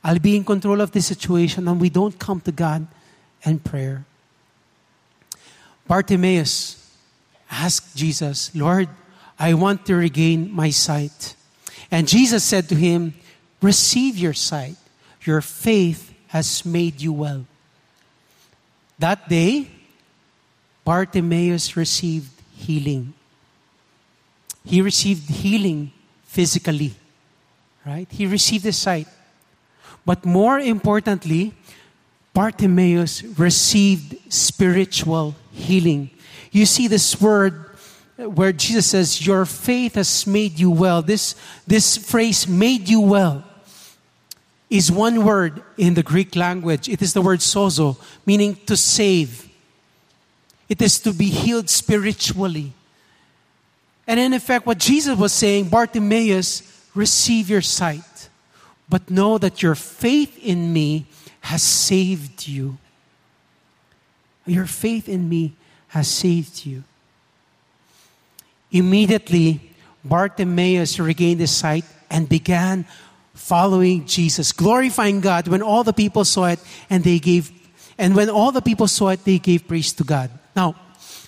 I'll 0.03 0.19
be 0.19 0.35
in 0.35 0.43
control 0.43 0.81
of 0.81 0.91
this 0.91 1.07
situation 1.07 1.67
and 1.67 1.79
we 1.79 1.89
don't 1.89 2.19
come 2.19 2.39
to 2.41 2.51
God 2.51 2.85
in 3.43 3.59
prayer. 3.59 4.05
Bartimaeus 5.87 6.81
asked 7.49 7.95
Jesus, 7.95 8.53
Lord, 8.55 8.89
I 9.37 9.53
want 9.53 9.85
to 9.85 9.95
regain 9.95 10.51
my 10.51 10.69
sight. 10.69 11.35
And 11.91 12.07
Jesus 12.07 12.43
said 12.43 12.69
to 12.69 12.75
him, 12.75 13.13
Receive 13.61 14.17
your 14.17 14.33
sight. 14.33 14.75
Your 15.23 15.41
faith 15.41 16.13
has 16.27 16.65
made 16.65 17.01
you 17.01 17.13
well. 17.13 17.45
That 18.99 19.27
day, 19.27 19.67
Bartimaeus 20.83 21.75
received 21.75 22.29
healing. 22.55 23.13
He 24.63 24.81
received 24.81 25.29
healing 25.29 25.91
physically, 26.25 26.93
right? 27.85 28.07
He 28.09 28.25
received 28.25 28.63
the 28.63 28.73
sight. 28.73 29.07
But 30.05 30.25
more 30.25 30.59
importantly, 30.59 31.53
Bartimaeus 32.35 33.23
received 33.39 34.17
spiritual 34.31 35.35
healing. 35.53 36.09
You 36.51 36.65
see 36.65 36.89
this 36.89 37.19
word 37.21 37.53
where 38.17 38.51
Jesus 38.51 38.87
says, 38.87 39.25
Your 39.25 39.45
faith 39.45 39.95
has 39.95 40.27
made 40.27 40.59
you 40.59 40.69
well. 40.69 41.01
This, 41.01 41.35
this 41.65 41.95
phrase, 41.95 42.45
made 42.45 42.89
you 42.89 42.99
well, 42.99 43.45
is 44.69 44.91
one 44.91 45.23
word 45.23 45.63
in 45.77 45.93
the 45.93 46.03
Greek 46.03 46.35
language. 46.35 46.89
It 46.89 47.01
is 47.01 47.13
the 47.13 47.21
word 47.21 47.39
sozo, 47.39 47.97
meaning 48.25 48.57
to 48.65 48.75
save. 48.75 49.49
It 50.67 50.81
is 50.81 50.99
to 50.99 51.13
be 51.13 51.29
healed 51.29 51.69
spiritually. 51.69 52.73
And 54.07 54.19
in 54.19 54.33
effect, 54.33 54.65
what 54.65 54.79
Jesus 54.79 55.17
was 55.17 55.31
saying, 55.31 55.69
Bartimaeus, 55.69 56.89
receive 56.93 57.49
your 57.49 57.61
sight, 57.61 58.27
but 58.89 59.09
know 59.09 59.37
that 59.37 59.63
your 59.63 59.75
faith 59.75 60.37
in 60.43 60.73
me 60.73 61.07
has 61.45 61.61
saved 61.61 62.47
you. 62.47 62.77
Your 64.47 64.65
faith 64.65 65.07
in 65.07 65.29
me 65.29 65.53
has 65.89 66.07
saved 66.07 66.65
you. 66.65 66.83
Immediately, 68.71 69.61
Bartimaeus 70.03 70.99
regained 70.99 71.39
his 71.39 71.51
sight 71.51 71.85
and 72.09 72.27
began 72.27 72.85
following 73.35 74.07
Jesus, 74.07 74.51
glorifying 74.51 75.21
God 75.21 75.47
when 75.47 75.61
all 75.61 75.83
the 75.83 75.93
people 75.93 76.25
saw 76.25 76.45
it 76.45 76.59
and 76.89 77.03
they 77.03 77.19
gave 77.19 77.51
and 77.99 78.15
when 78.15 78.29
all 78.29 78.51
the 78.51 78.61
people 78.61 78.87
saw 78.87 79.09
it, 79.09 79.23
they 79.23 79.37
gave 79.37 79.67
praise 79.67 79.93
to 79.93 80.03
God. 80.03 80.31
Now, 80.55 80.75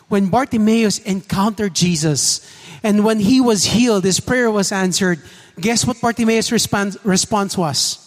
when 0.09 0.29
Bartimaeus 0.29 0.99
encountered 0.99 1.75
Jesus, 1.75 2.41
and 2.81 3.05
when 3.05 3.19
he 3.19 3.39
was 3.39 3.65
healed, 3.65 4.03
his 4.03 4.19
prayer 4.19 4.49
was 4.49 4.71
answered. 4.71 5.21
Guess 5.59 5.85
what 5.85 6.01
Bartimaeus' 6.01 6.51
response, 6.51 6.97
response 7.05 7.57
was? 7.57 8.06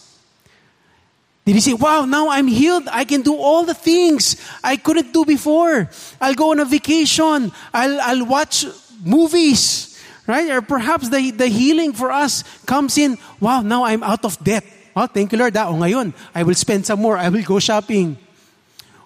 Did 1.45 1.55
he 1.55 1.61
say, 1.61 1.73
Wow, 1.73 2.05
now 2.05 2.29
I'm 2.29 2.47
healed. 2.47 2.87
I 2.91 3.05
can 3.05 3.21
do 3.21 3.35
all 3.35 3.65
the 3.65 3.73
things 3.73 4.37
I 4.63 4.77
couldn't 4.77 5.11
do 5.11 5.25
before. 5.25 5.89
I'll 6.19 6.35
go 6.35 6.51
on 6.51 6.59
a 6.59 6.65
vacation. 6.65 7.51
I'll, 7.73 8.01
I'll 8.01 8.25
watch 8.25 8.65
movies. 9.03 9.87
Right? 10.27 10.49
Or 10.51 10.61
perhaps 10.61 11.09
the, 11.09 11.31
the 11.31 11.47
healing 11.47 11.93
for 11.93 12.11
us 12.11 12.43
comes 12.65 12.97
in, 12.97 13.17
Wow, 13.39 13.61
now 13.61 13.83
I'm 13.85 14.03
out 14.03 14.23
of 14.23 14.41
debt. 14.43 14.63
Oh, 14.95 15.07
thank 15.07 15.31
you, 15.31 15.37
Lord. 15.37 15.55
Ah, 15.57 15.67
o 15.69 15.73
ngayon, 15.73 16.13
I 16.35 16.43
will 16.43 16.55
spend 16.55 16.85
some 16.85 17.01
more. 17.01 17.17
I 17.17 17.29
will 17.29 17.43
go 17.43 17.59
shopping. 17.59 18.17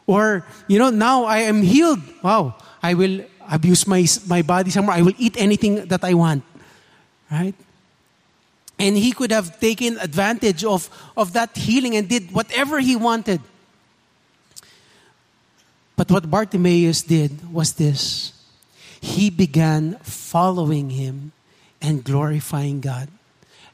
Or, 0.05 0.45
you 0.67 0.77
know, 0.77 0.89
now 0.89 1.25
I 1.25 1.49
am 1.49 1.61
healed. 1.61 2.01
Wow, 2.21 2.55
I 2.81 2.93
will 2.93 3.23
abuse 3.49 3.87
my, 3.87 4.05
my 4.27 4.41
body 4.41 4.71
somewhere. 4.71 4.97
I 4.97 5.01
will 5.01 5.17
eat 5.17 5.35
anything 5.37 5.85
that 5.87 6.03
I 6.03 6.13
want. 6.13 6.43
Right? 7.31 7.55
And 8.77 8.98
he 8.98 9.12
could 9.12 9.32
have 9.32 9.60
taken 9.60 9.98
advantage 10.00 10.63
of, 10.63 10.89
of 11.15 11.34
that 11.34 11.55
healing 11.55 11.96
and 11.96 12.10
did 12.10 12.32
whatever 12.32 12.79
he 12.79 12.96
wanted. 12.96 13.41
But 15.96 16.12
what 16.12 16.29
Bartimaeus 16.29 17.03
did 17.03 17.53
was 17.53 17.74
this 17.74 18.34
he 19.00 19.29
began 19.29 19.98
following 20.01 20.89
him 20.89 21.32
and 21.82 22.03
glorifying 22.03 22.82
God. 22.82 23.08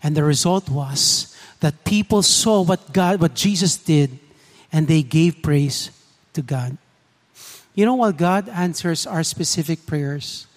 And 0.03 0.15
the 0.15 0.23
result 0.23 0.69
was 0.69 1.35
that 1.61 1.85
people 1.85 2.21
saw 2.21 2.61
what 2.61 2.91
God, 2.91 3.21
what 3.21 3.33
Jesus 3.33 3.77
did, 3.77 4.19
and 4.73 4.87
they 4.87 5.03
gave 5.03 5.41
praise 5.41 5.89
to 6.33 6.41
God. 6.41 6.77
You 7.75 7.85
know, 7.85 7.95
while 7.95 8.11
God 8.11 8.49
answers 8.49 9.07
our 9.07 9.23
specific 9.23 9.85
prayers, 9.85 10.47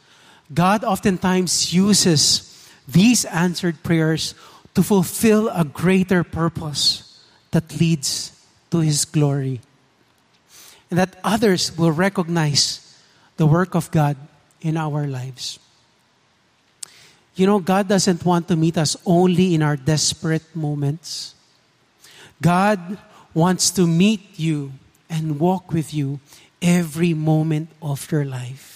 God 0.53 0.83
oftentimes 0.83 1.73
uses 1.73 2.54
these 2.87 3.25
answered 3.25 3.83
prayers 3.83 4.35
to 4.75 4.83
fulfill 4.83 5.49
a 5.49 5.65
greater 5.65 6.25
purpose 6.25 7.21
that 7.53 7.81
leads 7.81 8.33
to 8.71 8.81
His 8.81 9.05
glory. 9.05 9.61
And 10.91 10.99
that 10.99 11.17
others 11.25 11.77
will 11.77 11.93
recognize 11.93 12.81
the 13.37 13.47
work 13.47 13.75
of 13.75 13.91
God 13.91 14.17
in 14.61 14.77
our 14.77 15.07
lives. 15.07 15.59
You 17.35 17.47
know, 17.47 17.59
God 17.59 17.89
doesn't 17.89 18.25
want 18.25 18.49
to 18.49 18.57
meet 18.57 18.79
us 18.79 18.97
only 19.05 19.55
in 19.55 19.63
our 19.63 19.77
desperate 19.77 20.55
moments. 20.55 21.35
God 22.41 22.99
wants 23.33 23.71
to 23.73 23.87
meet 23.87 24.39
you 24.39 24.73
and 25.11 25.41
walk 25.41 25.73
with 25.73 25.93
you 25.93 26.21
every 26.63 27.13
moment 27.15 27.71
of 27.83 28.11
your 28.11 28.25
life. 28.25 28.74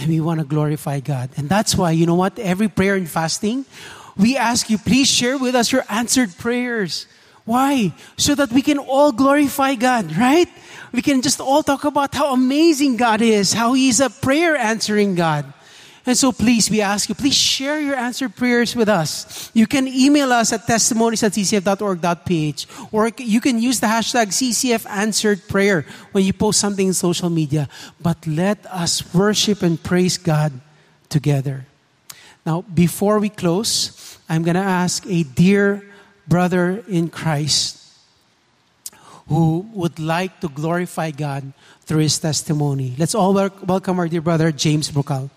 And 0.00 0.08
we 0.08 0.20
want 0.20 0.40
to 0.40 0.46
glorify 0.46 1.00
God. 1.00 1.28
And 1.36 1.48
that's 1.48 1.76
why, 1.76 1.90
you 1.90 2.06
know 2.06 2.14
what? 2.14 2.38
Every 2.38 2.68
prayer 2.68 2.94
and 2.94 3.08
fasting, 3.08 3.66
we 4.16 4.36
ask 4.36 4.70
you, 4.70 4.78
please 4.78 5.08
share 5.08 5.36
with 5.36 5.54
us 5.54 5.70
your 5.70 5.84
answered 5.90 6.36
prayers. 6.38 7.06
Why? 7.44 7.92
So 8.16 8.34
that 8.34 8.50
we 8.50 8.62
can 8.62 8.78
all 8.78 9.12
glorify 9.12 9.74
God, 9.74 10.16
right? 10.16 10.48
We 10.92 11.02
can 11.02 11.20
just 11.20 11.40
all 11.40 11.62
talk 11.62 11.84
about 11.84 12.14
how 12.14 12.32
amazing 12.32 12.96
God 12.96 13.20
is, 13.20 13.52
how 13.52 13.74
He's 13.74 14.00
a 14.00 14.08
prayer 14.08 14.56
answering 14.56 15.14
God. 15.16 15.44
And 16.06 16.16
so 16.16 16.32
please, 16.32 16.70
we 16.70 16.80
ask 16.80 17.08
you, 17.08 17.14
please 17.14 17.36
share 17.36 17.78
your 17.78 17.94
answered 17.94 18.34
prayers 18.34 18.74
with 18.74 18.88
us. 18.88 19.50
You 19.52 19.66
can 19.66 19.86
email 19.86 20.32
us 20.32 20.52
at 20.52 20.66
testimonies 20.66 21.22
at 21.22 21.32
ccf.org.ph 21.32 22.66
or 22.90 23.10
you 23.18 23.40
can 23.40 23.60
use 23.60 23.80
the 23.80 23.86
hashtag 23.86 24.28
CCF 24.28 24.88
answered 24.88 25.46
prayer 25.48 25.84
when 26.12 26.24
you 26.24 26.32
post 26.32 26.58
something 26.58 26.86
in 26.86 26.94
social 26.94 27.28
media. 27.28 27.68
But 28.00 28.26
let 28.26 28.64
us 28.66 29.14
worship 29.14 29.62
and 29.62 29.82
praise 29.82 30.16
God 30.16 30.52
together. 31.08 31.66
Now, 32.46 32.62
before 32.62 33.18
we 33.18 33.28
close, 33.28 34.18
I'm 34.28 34.42
going 34.42 34.56
to 34.56 34.60
ask 34.60 35.04
a 35.06 35.22
dear 35.22 35.84
brother 36.26 36.82
in 36.88 37.10
Christ 37.10 37.76
who 39.28 39.68
would 39.74 39.98
like 39.98 40.40
to 40.40 40.48
glorify 40.48 41.10
God 41.10 41.52
through 41.82 42.00
his 42.00 42.18
testimony. 42.18 42.94
Let's 42.96 43.14
all 43.14 43.34
welcome 43.34 43.98
our 43.98 44.08
dear 44.08 44.22
brother, 44.22 44.50
James 44.50 44.90
Brocal. 44.90 45.30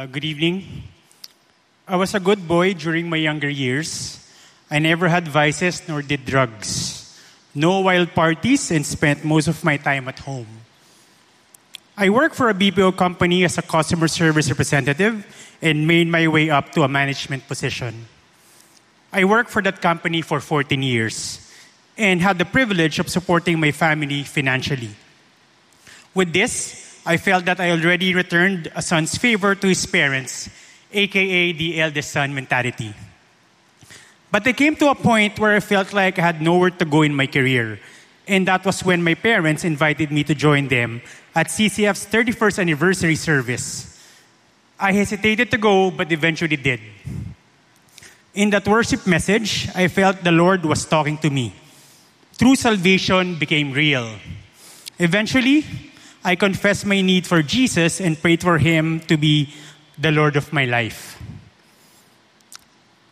Uh, 0.00 0.06
good 0.06 0.24
evening. 0.24 0.64
I 1.86 1.94
was 1.96 2.14
a 2.14 2.20
good 2.20 2.48
boy 2.48 2.72
during 2.72 3.10
my 3.10 3.18
younger 3.18 3.50
years. 3.50 4.16
I 4.70 4.78
never 4.78 5.08
had 5.08 5.28
vices 5.28 5.86
nor 5.86 6.00
did 6.00 6.24
drugs. 6.24 7.20
No 7.54 7.80
wild 7.80 8.14
parties 8.14 8.70
and 8.70 8.86
spent 8.86 9.26
most 9.26 9.46
of 9.46 9.62
my 9.62 9.76
time 9.76 10.08
at 10.08 10.20
home. 10.20 10.64
I 11.98 12.08
worked 12.08 12.34
for 12.34 12.48
a 12.48 12.54
BPO 12.54 12.96
company 12.96 13.44
as 13.44 13.58
a 13.58 13.62
customer 13.62 14.08
service 14.08 14.48
representative 14.48 15.20
and 15.60 15.86
made 15.86 16.08
my 16.08 16.26
way 16.28 16.48
up 16.48 16.72
to 16.72 16.82
a 16.82 16.88
management 16.88 17.46
position. 17.46 18.06
I 19.12 19.26
worked 19.26 19.50
for 19.50 19.60
that 19.60 19.82
company 19.82 20.22
for 20.22 20.40
14 20.40 20.82
years 20.82 21.46
and 21.98 22.22
had 22.22 22.38
the 22.38 22.46
privilege 22.46 22.98
of 23.00 23.10
supporting 23.10 23.60
my 23.60 23.70
family 23.70 24.22
financially. 24.22 24.96
With 26.14 26.32
this, 26.32 26.89
I 27.04 27.16
felt 27.16 27.44
that 27.46 27.60
I 27.60 27.70
already 27.70 28.14
returned 28.14 28.70
a 28.74 28.82
son's 28.82 29.16
favor 29.16 29.54
to 29.54 29.66
his 29.66 29.86
parents, 29.86 30.50
aka 30.92 31.52
the 31.52 31.80
eldest 31.80 32.12
son 32.12 32.34
mentality. 32.34 32.94
But 34.30 34.46
I 34.46 34.52
came 34.52 34.76
to 34.76 34.90
a 34.90 34.94
point 34.94 35.38
where 35.38 35.56
I 35.56 35.60
felt 35.60 35.92
like 35.92 36.18
I 36.18 36.22
had 36.22 36.42
nowhere 36.42 36.70
to 36.70 36.84
go 36.84 37.02
in 37.02 37.14
my 37.14 37.26
career. 37.26 37.80
And 38.28 38.46
that 38.46 38.64
was 38.64 38.84
when 38.84 39.02
my 39.02 39.14
parents 39.14 39.64
invited 39.64 40.12
me 40.12 40.22
to 40.24 40.34
join 40.34 40.68
them 40.68 41.02
at 41.34 41.48
CCF's 41.48 42.06
31st 42.06 42.60
anniversary 42.60 43.16
service. 43.16 43.98
I 44.78 44.92
hesitated 44.92 45.50
to 45.50 45.58
go, 45.58 45.90
but 45.90 46.12
eventually 46.12 46.56
did. 46.56 46.80
In 48.34 48.50
that 48.50 48.68
worship 48.68 49.06
message, 49.06 49.68
I 49.74 49.88
felt 49.88 50.22
the 50.22 50.30
Lord 50.30 50.64
was 50.64 50.84
talking 50.84 51.18
to 51.18 51.30
me. 51.30 51.52
True 52.38 52.54
salvation 52.54 53.34
became 53.34 53.72
real. 53.72 54.08
Eventually, 54.98 55.64
I 56.22 56.36
confessed 56.36 56.84
my 56.84 57.00
need 57.00 57.26
for 57.26 57.42
Jesus 57.42 58.00
and 58.00 58.20
prayed 58.20 58.42
for 58.42 58.58
Him 58.58 59.00
to 59.08 59.16
be 59.16 59.54
the 59.96 60.12
Lord 60.12 60.36
of 60.36 60.52
my 60.52 60.64
life. 60.64 61.20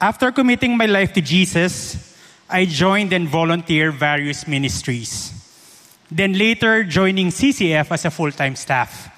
After 0.01 0.31
committing 0.31 0.77
my 0.77 0.87
life 0.87 1.13
to 1.15 1.21
Jesus, 1.21 2.17
I 2.49 2.65
joined 2.67 3.13
and 3.13 3.29
volunteered 3.29 3.95
various 3.95 4.47
ministries. 4.47 5.33
Then 6.11 6.35
later, 6.35 6.85
joining 6.85 7.29
CCF 7.29 7.91
as 7.91 8.05
a 8.05 8.11
full 8.11 8.33
time 8.33 8.57
staff. 8.57 9.15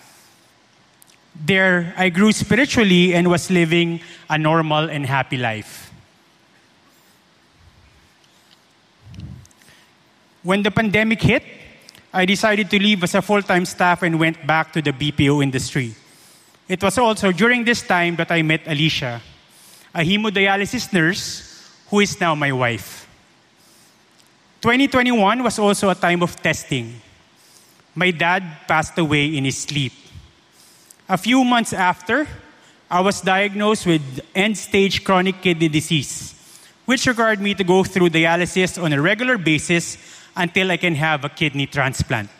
There, 1.34 1.94
I 1.96 2.10
grew 2.10 2.32
spiritually 2.32 3.14
and 3.14 3.28
was 3.28 3.50
living 3.50 4.00
a 4.28 4.36
normal 4.36 4.90
and 4.90 5.06
happy 5.06 5.36
life. 5.36 5.92
When 10.42 10.62
the 10.62 10.70
pandemic 10.70 11.22
hit, 11.22 11.44
I 12.12 12.24
decided 12.24 12.70
to 12.70 12.78
leave 12.78 13.04
as 13.04 13.14
a 13.14 13.22
full 13.22 13.42
time 13.42 13.64
staff 13.64 14.02
and 14.02 14.18
went 14.18 14.46
back 14.46 14.72
to 14.72 14.82
the 14.82 14.92
BPO 14.92 15.42
industry. 15.42 15.94
It 16.68 16.82
was 16.82 16.98
also 16.98 17.32
during 17.32 17.64
this 17.64 17.82
time 17.82 18.16
that 18.16 18.30
I 18.30 18.42
met 18.42 18.62
Alicia, 18.66 19.20
a 19.94 20.00
hemodialysis 20.00 20.92
nurse 20.92 21.68
who 21.88 22.00
is 22.00 22.20
now 22.20 22.34
my 22.34 22.52
wife. 22.52 23.08
2021 24.60 25.42
was 25.42 25.58
also 25.58 25.88
a 25.88 25.94
time 25.94 26.22
of 26.22 26.36
testing. 26.36 27.00
My 27.94 28.10
dad 28.10 28.42
passed 28.68 28.98
away 28.98 29.36
in 29.36 29.44
his 29.44 29.58
sleep. 29.58 29.92
A 31.08 31.16
few 31.16 31.42
months 31.44 31.72
after, 31.72 32.28
I 32.90 33.00
was 33.00 33.20
diagnosed 33.20 33.86
with 33.86 34.20
end 34.34 34.58
stage 34.58 35.02
chronic 35.02 35.40
kidney 35.40 35.68
disease, 35.68 36.34
which 36.84 37.06
required 37.06 37.40
me 37.40 37.54
to 37.54 37.64
go 37.64 37.82
through 37.84 38.10
dialysis 38.10 38.82
on 38.82 38.92
a 38.92 39.00
regular 39.00 39.38
basis 39.38 39.96
until 40.40 40.70
I 40.70 40.78
can 40.78 40.94
have 40.94 41.24
a 41.24 41.28
kidney 41.28 41.66
transplant. 41.66 42.30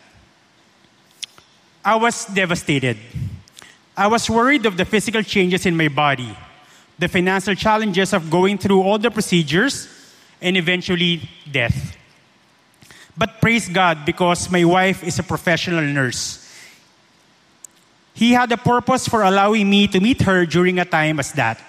I 1.85 1.95
was 1.95 2.25
devastated. 2.25 2.97
I 3.95 4.07
was 4.07 4.29
worried 4.29 4.65
of 4.65 4.75
the 4.75 4.85
physical 4.85 5.21
changes 5.21 5.65
in 5.65 5.77
my 5.77 5.87
body, 5.87 6.35
the 6.97 7.07
financial 7.07 7.53
challenges 7.53 8.13
of 8.13 8.29
going 8.29 8.57
through 8.57 8.81
all 8.81 8.97
the 8.97 9.11
procedures, 9.11 9.87
and 10.41 10.57
eventually 10.57 11.29
death. 11.51 11.95
But 13.15 13.39
praise 13.39 13.69
God 13.69 14.05
because 14.05 14.49
my 14.49 14.63
wife 14.63 15.03
is 15.03 15.19
a 15.19 15.23
professional 15.23 15.83
nurse. 15.83 16.41
He 18.13 18.31
had 18.31 18.51
a 18.51 18.57
purpose 18.57 19.07
for 19.07 19.21
allowing 19.21 19.69
me 19.69 19.87
to 19.87 19.99
meet 19.99 20.21
her 20.23 20.45
during 20.45 20.79
a 20.79 20.85
time 20.85 21.19
as 21.19 21.31
that. 21.33 21.61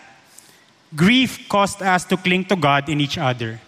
Grief 0.95 1.49
caused 1.49 1.83
us 1.83 2.05
to 2.07 2.17
cling 2.17 2.45
to 2.47 2.57
God 2.57 2.89
in 2.89 3.01
each 3.01 3.19
other. 3.19 3.61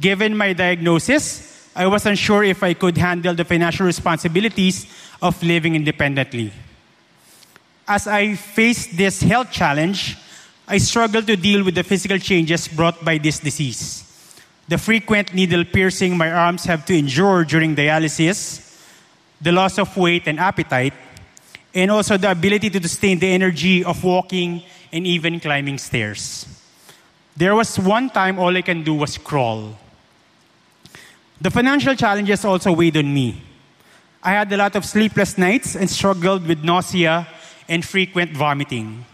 Given 0.00 0.36
my 0.36 0.52
diagnosis, 0.52 1.53
I 1.76 1.86
wasn't 1.86 2.18
sure 2.18 2.44
if 2.44 2.62
I 2.62 2.74
could 2.74 2.96
handle 2.96 3.34
the 3.34 3.44
financial 3.44 3.86
responsibilities 3.86 4.86
of 5.20 5.42
living 5.42 5.74
independently. 5.74 6.52
As 7.86 8.06
I 8.06 8.36
faced 8.36 8.96
this 8.96 9.22
health 9.22 9.50
challenge, 9.50 10.16
I 10.68 10.78
struggled 10.78 11.26
to 11.26 11.36
deal 11.36 11.64
with 11.64 11.74
the 11.74 11.82
physical 11.82 12.18
changes 12.18 12.68
brought 12.68 13.04
by 13.04 13.18
this 13.18 13.40
disease. 13.40 14.02
The 14.68 14.78
frequent 14.78 15.34
needle 15.34 15.64
piercing 15.64 16.16
my 16.16 16.32
arms 16.32 16.64
have 16.64 16.86
to 16.86 16.96
endure 16.96 17.44
during 17.44 17.76
dialysis, 17.76 18.80
the 19.40 19.52
loss 19.52 19.78
of 19.78 19.94
weight 19.96 20.26
and 20.26 20.40
appetite, 20.40 20.94
and 21.74 21.90
also 21.90 22.16
the 22.16 22.30
ability 22.30 22.70
to 22.70 22.80
sustain 22.80 23.18
the 23.18 23.28
energy 23.28 23.84
of 23.84 24.02
walking 24.02 24.62
and 24.92 25.06
even 25.06 25.40
climbing 25.40 25.76
stairs. 25.76 26.46
There 27.36 27.54
was 27.54 27.78
one 27.78 28.08
time 28.10 28.38
all 28.38 28.56
I 28.56 28.62
can 28.62 28.84
do 28.84 28.94
was 28.94 29.18
crawl. 29.18 29.76
The 31.40 31.50
financial 31.50 31.94
challenges 31.94 32.44
also 32.44 32.72
weighed 32.72 32.96
on 32.96 33.12
me. 33.12 33.40
I 34.22 34.32
had 34.32 34.52
a 34.52 34.56
lot 34.56 34.76
of 34.76 34.84
sleepless 34.84 35.36
nights 35.36 35.76
and 35.76 35.88
struggled 35.90 36.46
with 36.46 36.64
nausea 36.64 37.26
and 37.68 37.84
frequent 37.84 38.32
vomiting. 38.32 39.04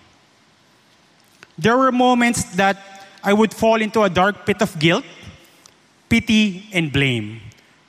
There 1.58 1.76
were 1.76 1.92
moments 1.92 2.44
that 2.56 2.78
I 3.22 3.32
would 3.32 3.52
fall 3.52 3.82
into 3.82 4.02
a 4.02 4.10
dark 4.10 4.46
pit 4.46 4.62
of 4.62 4.78
guilt, 4.78 5.04
pity, 6.08 6.68
and 6.72 6.92
blame. 6.92 7.40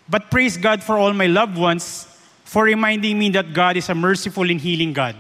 But 0.10 0.30
praise 0.30 0.58
God 0.58 0.84
for 0.84 0.98
all 0.98 1.14
my 1.14 1.28
loved 1.28 1.58
ones 1.58 2.08
for 2.44 2.64
reminding 2.66 3.18
me 3.18 3.30
that 3.30 3.54
God 3.54 3.78
is 3.78 3.88
a 3.88 3.96
merciful 3.96 4.50
and 4.50 4.60
healing 4.60 4.92
God. 4.92 5.16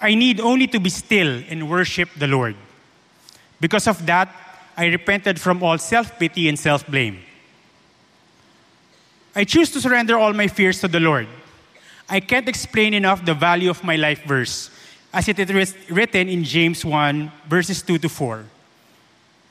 I 0.00 0.14
need 0.14 0.40
only 0.40 0.66
to 0.68 0.80
be 0.80 0.90
still 0.90 1.42
and 1.48 1.70
worship 1.70 2.08
the 2.16 2.26
Lord. 2.26 2.56
Because 3.60 3.86
of 3.86 4.04
that, 4.06 4.34
I 4.76 4.86
repented 4.86 5.40
from 5.40 5.62
all 5.62 5.78
self 5.78 6.18
pity 6.18 6.48
and 6.48 6.58
self 6.58 6.86
blame. 6.86 7.20
I 9.34 9.44
choose 9.44 9.70
to 9.72 9.80
surrender 9.80 10.18
all 10.18 10.32
my 10.32 10.48
fears 10.48 10.80
to 10.80 10.88
the 10.88 10.98
Lord. 10.98 11.28
I 12.08 12.18
can't 12.18 12.48
explain 12.48 12.94
enough 12.94 13.24
the 13.24 13.34
value 13.34 13.70
of 13.70 13.84
my 13.84 13.94
life 13.94 14.24
verse, 14.24 14.70
as 15.12 15.28
it 15.28 15.38
is 15.38 15.76
written 15.88 16.28
in 16.28 16.42
James 16.42 16.84
1, 16.84 17.30
verses 17.48 17.82
2 17.82 17.98
to 17.98 18.08
4. 18.08 18.44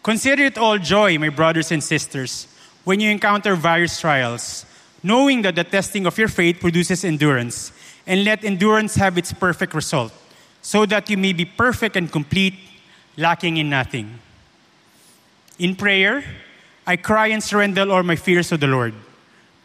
Consider 0.03 0.43
it 0.43 0.57
all 0.57 0.77
joy, 0.77 1.17
my 1.17 1.29
brothers 1.29 1.71
and 1.71 1.81
sisters, 1.81 2.47
when 2.83 2.99
you 2.99 3.09
encounter 3.09 3.55
various 3.55 3.99
trials, 3.99 4.65
knowing 5.01 5.41
that 5.43 5.55
the 5.55 5.63
testing 5.63 6.05
of 6.05 6.17
your 6.17 6.27
faith 6.27 6.59
produces 6.59 7.05
endurance, 7.05 7.71
and 8.05 8.25
let 8.25 8.43
endurance 8.43 8.95
have 8.95 9.17
its 9.17 9.31
perfect 9.31 9.73
result, 9.73 10.11
so 10.61 10.85
that 10.85 11.09
you 11.09 11.15
may 11.15 11.31
be 11.31 11.45
perfect 11.45 11.95
and 11.95 12.11
complete, 12.11 12.55
lacking 13.15 13.55
in 13.55 13.69
nothing. 13.69 14.19
In 15.57 15.75
prayer, 15.75 16.23
I 16.85 16.97
cry 16.97 17.27
and 17.27 17.41
surrender 17.41 17.89
all 17.89 18.03
my 18.03 18.17
fears 18.17 18.49
to 18.49 18.57
the 18.57 18.67
Lord 18.67 18.93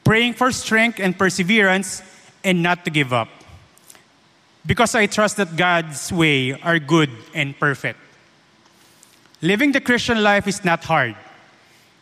praying 0.05 0.35
for 0.35 0.53
strength 0.53 1.01
and 1.01 1.19
perseverance 1.19 2.03
and 2.45 2.62
not 2.62 2.85
to 2.85 2.90
give 2.90 3.12
up. 3.12 3.29
Because 4.67 4.95
I 4.95 5.07
trust 5.07 5.37
that 5.38 5.57
God's 5.57 6.12
way 6.12 6.53
are 6.53 6.79
good 6.79 7.11
and 7.35 7.59
perfect. 7.59 7.99
Living 9.43 9.73
the 9.73 9.81
Christian 9.81 10.23
life 10.23 10.47
is 10.47 10.64
not 10.64 10.85
hard. 10.85 11.17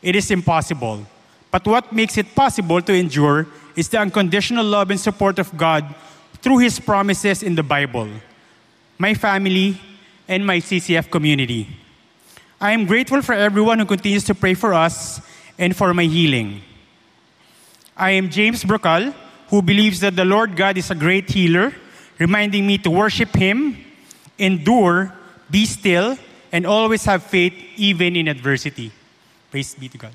It 0.02 0.14
is 0.14 0.30
impossible. 0.30 1.06
But 1.50 1.66
what 1.66 1.92
makes 1.92 2.16
it 2.18 2.34
possible 2.34 2.80
to 2.82 2.92
endure 2.92 3.46
is 3.76 3.88
the 3.88 3.98
unconditional 3.98 4.64
love 4.64 4.90
and 4.90 5.00
support 5.00 5.38
of 5.38 5.56
God 5.56 5.94
through 6.34 6.58
His 6.58 6.78
promises 6.78 7.42
in 7.42 7.54
the 7.54 7.62
Bible, 7.62 8.08
my 8.98 9.14
family, 9.14 9.80
and 10.28 10.46
my 10.46 10.58
CCF 10.58 11.10
community. 11.10 11.68
I 12.60 12.72
am 12.72 12.86
grateful 12.86 13.22
for 13.22 13.32
everyone 13.32 13.78
who 13.78 13.86
continues 13.86 14.24
to 14.24 14.34
pray 14.34 14.54
for 14.54 14.72
us 14.72 15.20
and 15.58 15.74
for 15.74 15.92
my 15.92 16.04
healing. 16.04 16.62
I 17.96 18.12
am 18.12 18.30
James 18.30 18.64
Brocal, 18.64 19.14
who 19.48 19.62
believes 19.62 20.00
that 20.00 20.16
the 20.16 20.24
Lord 20.24 20.56
God 20.56 20.78
is 20.78 20.90
a 20.90 20.94
great 20.94 21.30
healer, 21.30 21.74
reminding 22.18 22.66
me 22.66 22.78
to 22.78 22.90
worship 22.90 23.34
Him, 23.34 23.76
endure, 24.38 25.12
be 25.50 25.66
still, 25.66 26.16
and 26.50 26.66
always 26.66 27.04
have 27.04 27.22
faith 27.22 27.54
even 27.76 28.16
in 28.16 28.28
adversity. 28.28 28.92
Praise 29.50 29.74
be 29.74 29.88
to 29.88 29.98
God. 29.98 30.12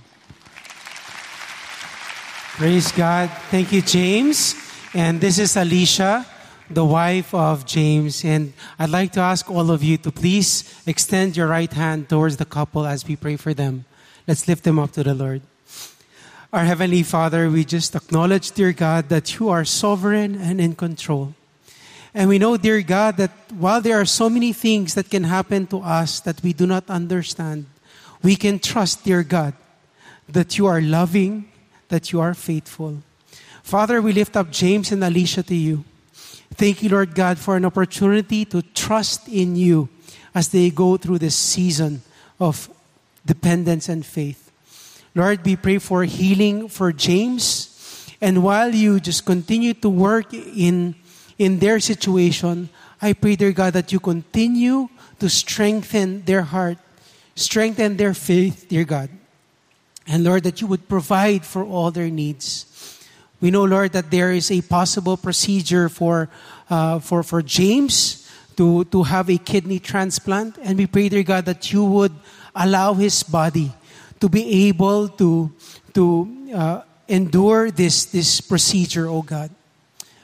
Praise 2.58 2.92
God. 2.92 3.30
Thank 3.52 3.72
you, 3.72 3.84
James. 3.84 4.56
And 4.94 5.22
this 5.22 5.38
is 5.38 5.56
Alicia, 5.56 6.26
the 6.72 6.84
wife 6.84 7.34
of 7.34 7.68
James. 7.68 8.26
And 8.26 8.54
I'd 8.80 8.90
like 8.90 9.12
to 9.13 9.20
ask 9.20 9.50
all 9.52 9.70
of 9.70 9.84
you 9.84 9.98
to 9.98 10.12
please 10.12 10.82
extend 10.88 11.38
your 11.38 11.48
right 11.48 11.72
hand 11.72 12.10
towards 12.10 12.38
the 12.38 12.46
couple 12.46 12.88
as 12.88 13.06
we 13.06 13.16
pray 13.16 13.36
for 13.36 13.54
them. 13.54 13.86
Let's 14.28 14.48
lift 14.48 14.63
them 14.63 14.80
up 14.80 14.92
to 14.94 15.04
the 15.04 15.13
Lord. 15.13 15.42
Our 16.53 16.63
Heavenly 16.63 17.03
Father, 17.03 17.49
we 17.49 17.65
just 17.65 17.93
acknowledge, 17.93 18.51
dear 18.51 18.71
God, 18.71 19.10
that 19.10 19.38
you 19.38 19.49
are 19.49 19.65
sovereign 19.65 20.39
and 20.39 20.62
in 20.62 20.75
control. 20.75 21.36
And 22.13 22.29
we 22.29 22.39
know, 22.39 22.55
dear 22.55 22.81
God, 22.81 23.17
that 23.17 23.31
while 23.51 23.81
there 23.81 23.99
are 23.99 24.05
so 24.05 24.29
many 24.29 24.53
things 24.53 24.93
that 24.93 25.10
can 25.10 25.25
happen 25.25 25.67
to 25.67 25.81
us 25.81 26.21
that 26.21 26.41
we 26.41 26.53
do 26.53 26.65
not 26.65 26.89
understand, 26.89 27.65
we 28.23 28.38
can 28.38 28.60
trust, 28.60 29.03
dear 29.03 29.23
God, 29.23 29.55
that 30.29 30.57
you 30.57 30.67
are 30.67 30.79
loving, 30.79 31.51
that 31.89 32.13
you 32.13 32.21
are 32.21 32.33
faithful. 32.33 33.03
Father, 33.62 34.01
we 34.01 34.13
lift 34.13 34.38
up 34.38 34.49
James 34.49 34.93
and 34.93 35.03
Alicia 35.03 35.43
to 35.43 35.55
you. 35.55 35.83
Thank 36.53 36.81
you, 36.81 36.88
Lord 36.88 37.13
God, 37.13 37.38
for 37.38 37.57
an 37.57 37.65
opportunity 37.65 38.45
to 38.45 38.62
trust 38.62 39.27
in 39.27 39.57
you 39.57 39.89
as 40.33 40.47
they 40.47 40.69
go 40.69 40.95
through 40.95 41.19
this 41.19 41.36
season 41.36 42.03
of 42.39 42.69
dependence 43.25 43.89
and 43.89 44.05
faith. 44.05 44.46
Lord, 45.17 45.43
we 45.43 45.56
pray 45.56 45.80
for 45.80 46.03
healing 46.03 46.69
for 46.69 46.93
James. 46.93 47.73
And 48.21 48.43
while 48.43 48.69
you 48.69 48.99
just 48.99 49.25
continue 49.25 49.73
to 49.82 49.89
work 49.89 50.32
in, 50.32 50.93
in 51.39 51.58
their 51.58 51.80
situation, 51.80 52.69
I 53.01 53.13
pray, 53.13 53.36
dear 53.36 53.51
God, 53.51 53.73
that 53.73 53.91
you 53.91 53.99
continue 53.99 54.89
to 55.17 55.27
strengthen 55.27 56.21
their 56.21 56.43
heart, 56.43 56.77
strengthen 57.34 57.97
their 57.97 58.13
faith, 58.13 58.67
dear 58.69 58.86
God. 58.86 59.10
And 60.06 60.23
Lord, 60.23 60.43
that 60.43 60.62
you 60.62 60.67
would 60.67 60.88
provide 60.88 61.43
for 61.43 61.65
all 61.65 61.89
their 61.89 62.12
needs. 62.12 63.01
We 63.41 63.49
know, 63.49 63.63
Lord, 63.63 63.93
that 63.93 64.12
there 64.12 64.32
is 64.32 64.51
a 64.51 64.62
possible 64.62 65.17
procedure 65.17 65.89
for, 65.89 66.30
uh, 66.69 66.99
for, 66.99 67.23
for 67.23 67.41
James 67.41 68.30
to, 68.56 68.86
to 68.86 69.01
have 69.01 69.32
a 69.32 69.39
kidney 69.39 69.80
transplant. 69.80 70.60
And 70.62 70.77
we 70.77 70.86
pray, 70.86 71.10
dear 71.10 71.23
God, 71.23 71.45
that 71.45 71.73
you 71.73 71.84
would 71.86 72.13
allow 72.53 72.93
his 72.93 73.23
body 73.23 73.73
to 74.19 74.30
be 74.30 74.67
able 74.67 75.10
to, 75.10 75.51
to 75.93 76.51
uh, 76.53 76.82
endure 77.08 77.71
this, 77.71 78.06
this 78.06 78.41
procedure, 78.41 79.08
oh 79.08 79.21
God. 79.21 79.51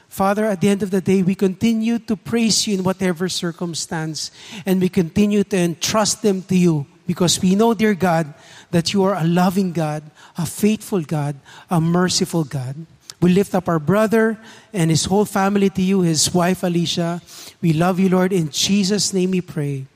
Father, 0.10 0.46
at 0.46 0.62
the 0.62 0.70
end 0.70 0.84
of 0.84 0.92
the 0.92 1.02
day, 1.02 1.24
we 1.24 1.34
continue 1.34 1.98
to 1.98 2.16
praise 2.16 2.68
you 2.68 2.78
in 2.78 2.84
whatever 2.84 3.28
circumstance, 3.28 4.30
and 4.66 4.80
we 4.80 4.88
continue 4.88 5.44
to 5.44 5.58
entrust 5.58 6.22
them 6.22 6.44
to 6.44 6.56
you 6.56 6.86
because 7.08 7.42
we 7.42 7.56
know, 7.56 7.74
dear 7.74 7.96
God, 7.96 8.34
that 8.70 8.94
you 8.94 9.04
are 9.04 9.16
a 9.16 9.24
loving 9.24 9.72
God, 9.72 10.04
a 10.38 10.46
faithful 10.46 11.02
God, 11.02 11.36
a 11.70 11.82
merciful 11.82 12.44
God. 12.44 12.76
We 13.22 13.34
lift 13.34 13.56
up 13.56 13.68
our 13.68 13.80
brother 13.80 14.38
and 14.72 14.92
his 14.92 15.06
whole 15.06 15.26
family 15.26 15.70
to 15.72 15.82
you, 15.82 16.02
his 16.02 16.34
wife 16.34 16.62
Alicia. 16.62 17.22
We 17.62 17.74
love 17.74 18.00
you, 18.00 18.10
Lord. 18.10 18.34
In 18.34 18.50
Jesus' 18.50 19.14
name 19.14 19.32
we 19.32 19.42
pray. 19.42 19.88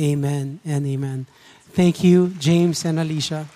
Amen 0.00 0.60
and 0.64 0.86
amen. 0.86 1.26
Thank 1.72 2.02
you, 2.02 2.34
James 2.38 2.84
and 2.84 2.98
Alicia. 2.98 3.46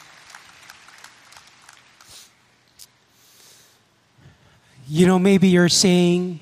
You 4.87 5.07
know, 5.07 5.18
maybe 5.18 5.48
you're 5.48 5.68
saying, 5.68 6.38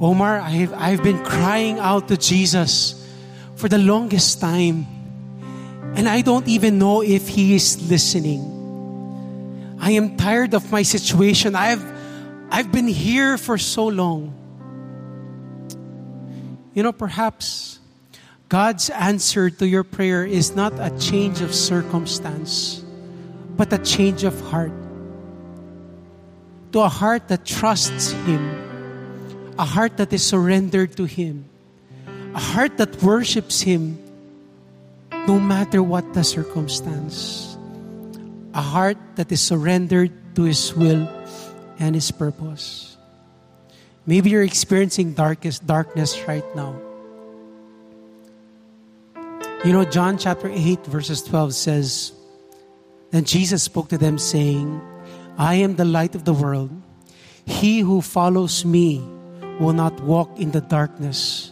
Omar, 0.00 0.40
I've, 0.40 0.72
I've 0.74 1.02
been 1.02 1.22
crying 1.24 1.78
out 1.78 2.08
to 2.08 2.16
Jesus 2.16 3.06
for 3.54 3.68
the 3.68 3.78
longest 3.78 4.40
time, 4.40 4.86
and 5.94 6.08
I 6.08 6.22
don't 6.22 6.48
even 6.48 6.78
know 6.78 7.02
if 7.02 7.28
He 7.28 7.54
is 7.54 7.88
listening. 7.88 9.76
I 9.80 9.92
am 9.92 10.16
tired 10.16 10.54
of 10.54 10.72
my 10.72 10.82
situation. 10.82 11.54
I've, 11.54 11.84
I've 12.50 12.72
been 12.72 12.88
here 12.88 13.38
for 13.38 13.58
so 13.58 13.86
long. 13.86 14.34
You 16.74 16.82
know, 16.82 16.92
perhaps 16.92 17.78
God's 18.48 18.88
answer 18.88 19.50
to 19.60 19.68
your 19.68 19.84
prayer 19.84 20.24
is 20.24 20.56
not 20.56 20.72
a 20.80 20.88
change 20.96 21.44
of 21.44 21.52
circumstance, 21.52 22.80
but 23.60 23.68
a 23.76 23.78
change 23.78 24.24
of 24.24 24.32
heart. 24.48 24.72
To 26.72 26.80
a 26.80 26.88
heart 26.88 27.28
that 27.28 27.44
trusts 27.44 28.16
Him, 28.24 28.40
a 29.58 29.68
heart 29.68 29.98
that 29.98 30.16
is 30.16 30.24
surrendered 30.24 30.96
to 30.96 31.04
Him, 31.04 31.44
a 32.32 32.40
heart 32.40 32.78
that 32.80 33.02
worships 33.02 33.60
Him 33.60 34.00
no 35.12 35.38
matter 35.38 35.82
what 35.82 36.14
the 36.14 36.24
circumstance, 36.24 37.52
a 38.54 38.64
heart 38.64 38.96
that 39.16 39.30
is 39.30 39.44
surrendered 39.44 40.08
to 40.36 40.48
His 40.48 40.72
will 40.72 41.04
and 41.78 41.94
His 41.94 42.10
purpose. 42.10 42.96
Maybe 44.06 44.30
you're 44.30 44.42
experiencing 44.42 45.12
darkest 45.12 45.66
darkness 45.66 46.16
right 46.24 46.48
now. 46.56 46.87
You 49.64 49.72
know, 49.72 49.84
John 49.84 50.18
chapter 50.18 50.48
8, 50.48 50.86
verses 50.86 51.20
12 51.20 51.52
says, 51.52 52.12
Then 53.10 53.24
Jesus 53.24 53.64
spoke 53.64 53.88
to 53.88 53.98
them, 53.98 54.16
saying, 54.16 54.80
I 55.36 55.54
am 55.54 55.74
the 55.74 55.84
light 55.84 56.14
of 56.14 56.24
the 56.24 56.32
world. 56.32 56.70
He 57.44 57.80
who 57.80 58.00
follows 58.00 58.64
me 58.64 59.02
will 59.58 59.72
not 59.72 59.98
walk 60.00 60.38
in 60.38 60.52
the 60.52 60.60
darkness, 60.60 61.50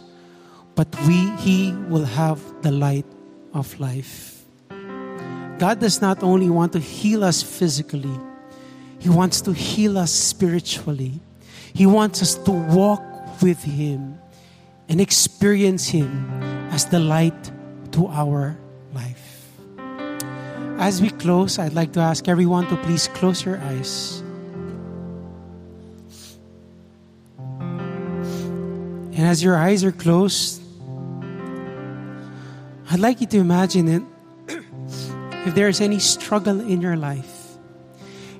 but 0.73 0.87
we, 1.05 1.29
he 1.35 1.73
will 1.89 2.05
have 2.05 2.39
the 2.61 2.71
light 2.71 3.05
of 3.53 3.77
life. 3.77 4.45
God 4.69 5.81
does 5.81 5.99
not 6.01 6.23
only 6.23 6.49
want 6.49 6.71
to 6.73 6.79
heal 6.79 7.25
us 7.25 7.43
physically, 7.43 8.17
He 8.99 9.09
wants 9.09 9.41
to 9.41 9.53
heal 9.53 9.97
us 9.97 10.13
spiritually. 10.13 11.19
He 11.73 11.85
wants 11.85 12.21
us 12.21 12.35
to 12.35 12.51
walk 12.51 13.03
with 13.41 13.61
Him 13.63 14.17
and 14.87 15.01
experience 15.01 15.89
Him 15.89 16.41
as 16.71 16.85
the 16.85 16.99
light 16.99 17.51
to 17.93 18.07
our 18.07 18.57
life. 18.93 19.37
As 20.79 21.01
we 21.01 21.09
close, 21.09 21.57
I'd 21.57 21.73
like 21.73 21.93
to 21.93 21.99
ask 21.99 22.27
everyone 22.27 22.67
to 22.67 22.77
please 22.77 23.07
close 23.07 23.43
your 23.43 23.57
eyes. 23.57 24.21
And 29.17 29.25
as 29.25 29.41
your 29.41 29.57
eyes 29.57 29.83
are 29.83 29.91
closed, 29.91 30.61
I'd 32.91 32.99
like 32.99 33.19
you 33.19 33.27
to 33.27 33.39
imagine 33.39 33.87
it 33.89 34.03
if 35.47 35.55
there 35.55 35.67
is 35.67 35.81
any 35.81 35.97
struggle 35.97 36.61
in 36.61 36.79
your 36.79 36.95
life, 36.95 37.57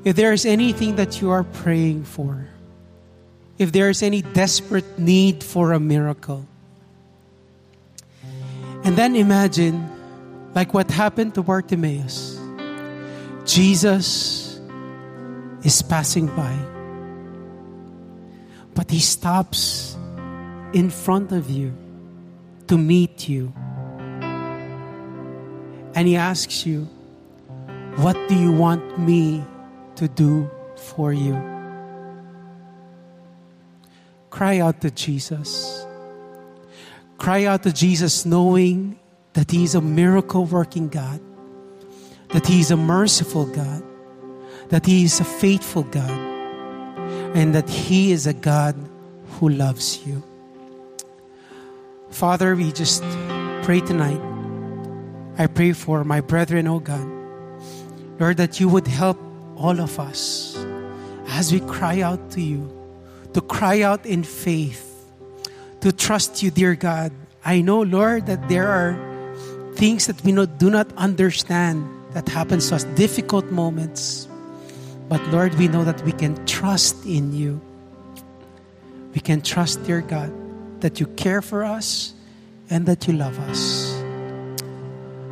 if 0.05 0.15
there 0.15 0.31
is 0.31 0.45
anything 0.45 0.95
that 0.97 1.19
you 1.19 1.31
are 1.31 1.43
praying 1.43 2.03
for, 2.05 2.47
if 3.57 3.71
there 3.71 3.89
is 3.89 4.03
any 4.03 4.21
desperate 4.21 4.99
need 4.99 5.43
for 5.43 5.73
a 5.73 5.79
miracle 5.79 6.45
and 8.87 8.95
then 8.95 9.17
imagine, 9.17 9.83
like 10.55 10.73
what 10.73 10.89
happened 10.89 11.35
to 11.35 11.43
Bartimaeus. 11.43 12.39
Jesus 13.43 14.61
is 15.61 15.81
passing 15.81 16.27
by, 16.27 16.55
but 18.73 18.89
he 18.89 18.99
stops 18.99 19.97
in 20.71 20.89
front 20.89 21.33
of 21.33 21.49
you 21.49 21.75
to 22.67 22.77
meet 22.77 23.27
you. 23.27 23.51
And 25.91 26.07
he 26.07 26.15
asks 26.15 26.65
you, 26.65 26.87
What 27.97 28.15
do 28.29 28.35
you 28.35 28.53
want 28.53 28.97
me 28.97 29.43
to 29.97 30.07
do 30.07 30.49
for 30.77 31.11
you? 31.11 31.35
Cry 34.29 34.59
out 34.59 34.79
to 34.79 34.91
Jesus. 34.91 35.86
Cry 37.17 37.45
out 37.45 37.63
to 37.63 37.73
Jesus 37.73 38.25
knowing 38.25 38.99
that 39.33 39.51
He 39.51 39.63
is 39.63 39.75
a 39.75 39.81
miracle 39.81 40.45
working 40.45 40.87
God, 40.87 41.19
that 42.29 42.45
He 42.45 42.59
is 42.59 42.71
a 42.71 42.77
merciful 42.77 43.45
God, 43.45 43.83
that 44.69 44.85
He 44.85 45.03
is 45.03 45.19
a 45.19 45.23
faithful 45.23 45.83
God, 45.83 46.09
and 47.35 47.53
that 47.55 47.69
He 47.69 48.11
is 48.11 48.27
a 48.27 48.33
God 48.33 48.75
who 49.37 49.49
loves 49.49 50.05
you. 50.05 50.23
Father, 52.09 52.55
we 52.55 52.71
just 52.71 53.03
pray 53.63 53.81
tonight. 53.81 54.21
I 55.37 55.47
pray 55.47 55.73
for 55.73 56.03
my 56.03 56.21
brethren, 56.21 56.67
oh 56.67 56.79
God. 56.79 57.07
Lord, 58.19 58.37
that 58.37 58.59
you 58.59 58.69
would 58.69 58.87
help 58.87 59.19
all 59.55 59.79
of 59.79 59.99
us 59.99 60.57
as 61.27 61.51
we 61.51 61.59
cry 61.61 62.01
out 62.01 62.31
to 62.31 62.41
you, 62.41 62.71
to 63.33 63.41
cry 63.41 63.81
out 63.81 64.05
in 64.05 64.23
faith 64.23 64.86
to 65.81 65.91
trust 65.91 66.41
you, 66.43 66.51
dear 66.51 66.75
God. 66.75 67.11
I 67.43 67.61
know, 67.61 67.81
Lord, 67.81 68.25
that 68.27 68.49
there 68.49 68.67
are 68.67 68.97
things 69.75 70.07
that 70.07 70.23
we 70.23 70.33
do 70.33 70.69
not 70.69 70.91
understand 70.97 71.87
that 72.13 72.27
happens 72.27 72.69
to 72.69 72.75
us, 72.75 72.83
difficult 72.95 73.45
moments. 73.51 74.27
But 75.07 75.21
Lord, 75.29 75.53
we 75.55 75.67
know 75.67 75.83
that 75.83 76.01
we 76.01 76.11
can 76.11 76.33
trust 76.45 77.05
in 77.05 77.31
you. 77.31 77.61
We 79.13 79.21
can 79.21 79.41
trust, 79.41 79.83
dear 79.85 80.01
God, 80.01 80.33
that 80.81 80.99
you 80.99 81.07
care 81.15 81.41
for 81.41 81.63
us 81.63 82.13
and 82.69 82.85
that 82.87 83.07
you 83.07 83.13
love 83.13 83.39
us. 83.49 83.95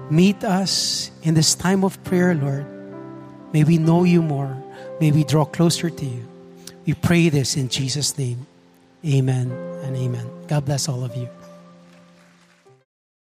Meet 0.10 0.44
us 0.44 1.12
in 1.24 1.34
this 1.34 1.56
time 1.56 1.84
of 1.84 2.02
prayer, 2.04 2.36
Lord. 2.36 2.66
May 3.52 3.64
we 3.64 3.78
know 3.78 4.04
you 4.04 4.22
more. 4.22 4.56
May 5.02 5.12
we 5.12 5.24
draw 5.24 5.46
closer 5.46 5.90
to 5.90 6.06
you. 6.06 6.24
We 6.86 6.94
pray 6.94 7.30
this 7.30 7.58
in 7.58 7.70
Jesus' 7.70 8.18
name. 8.18 8.46
Amen 9.04 9.65
and 9.86 9.96
amen. 9.96 10.30
God 10.48 10.66
bless 10.66 10.90
all 10.90 11.04
of 11.04 11.16
you. 11.16 11.30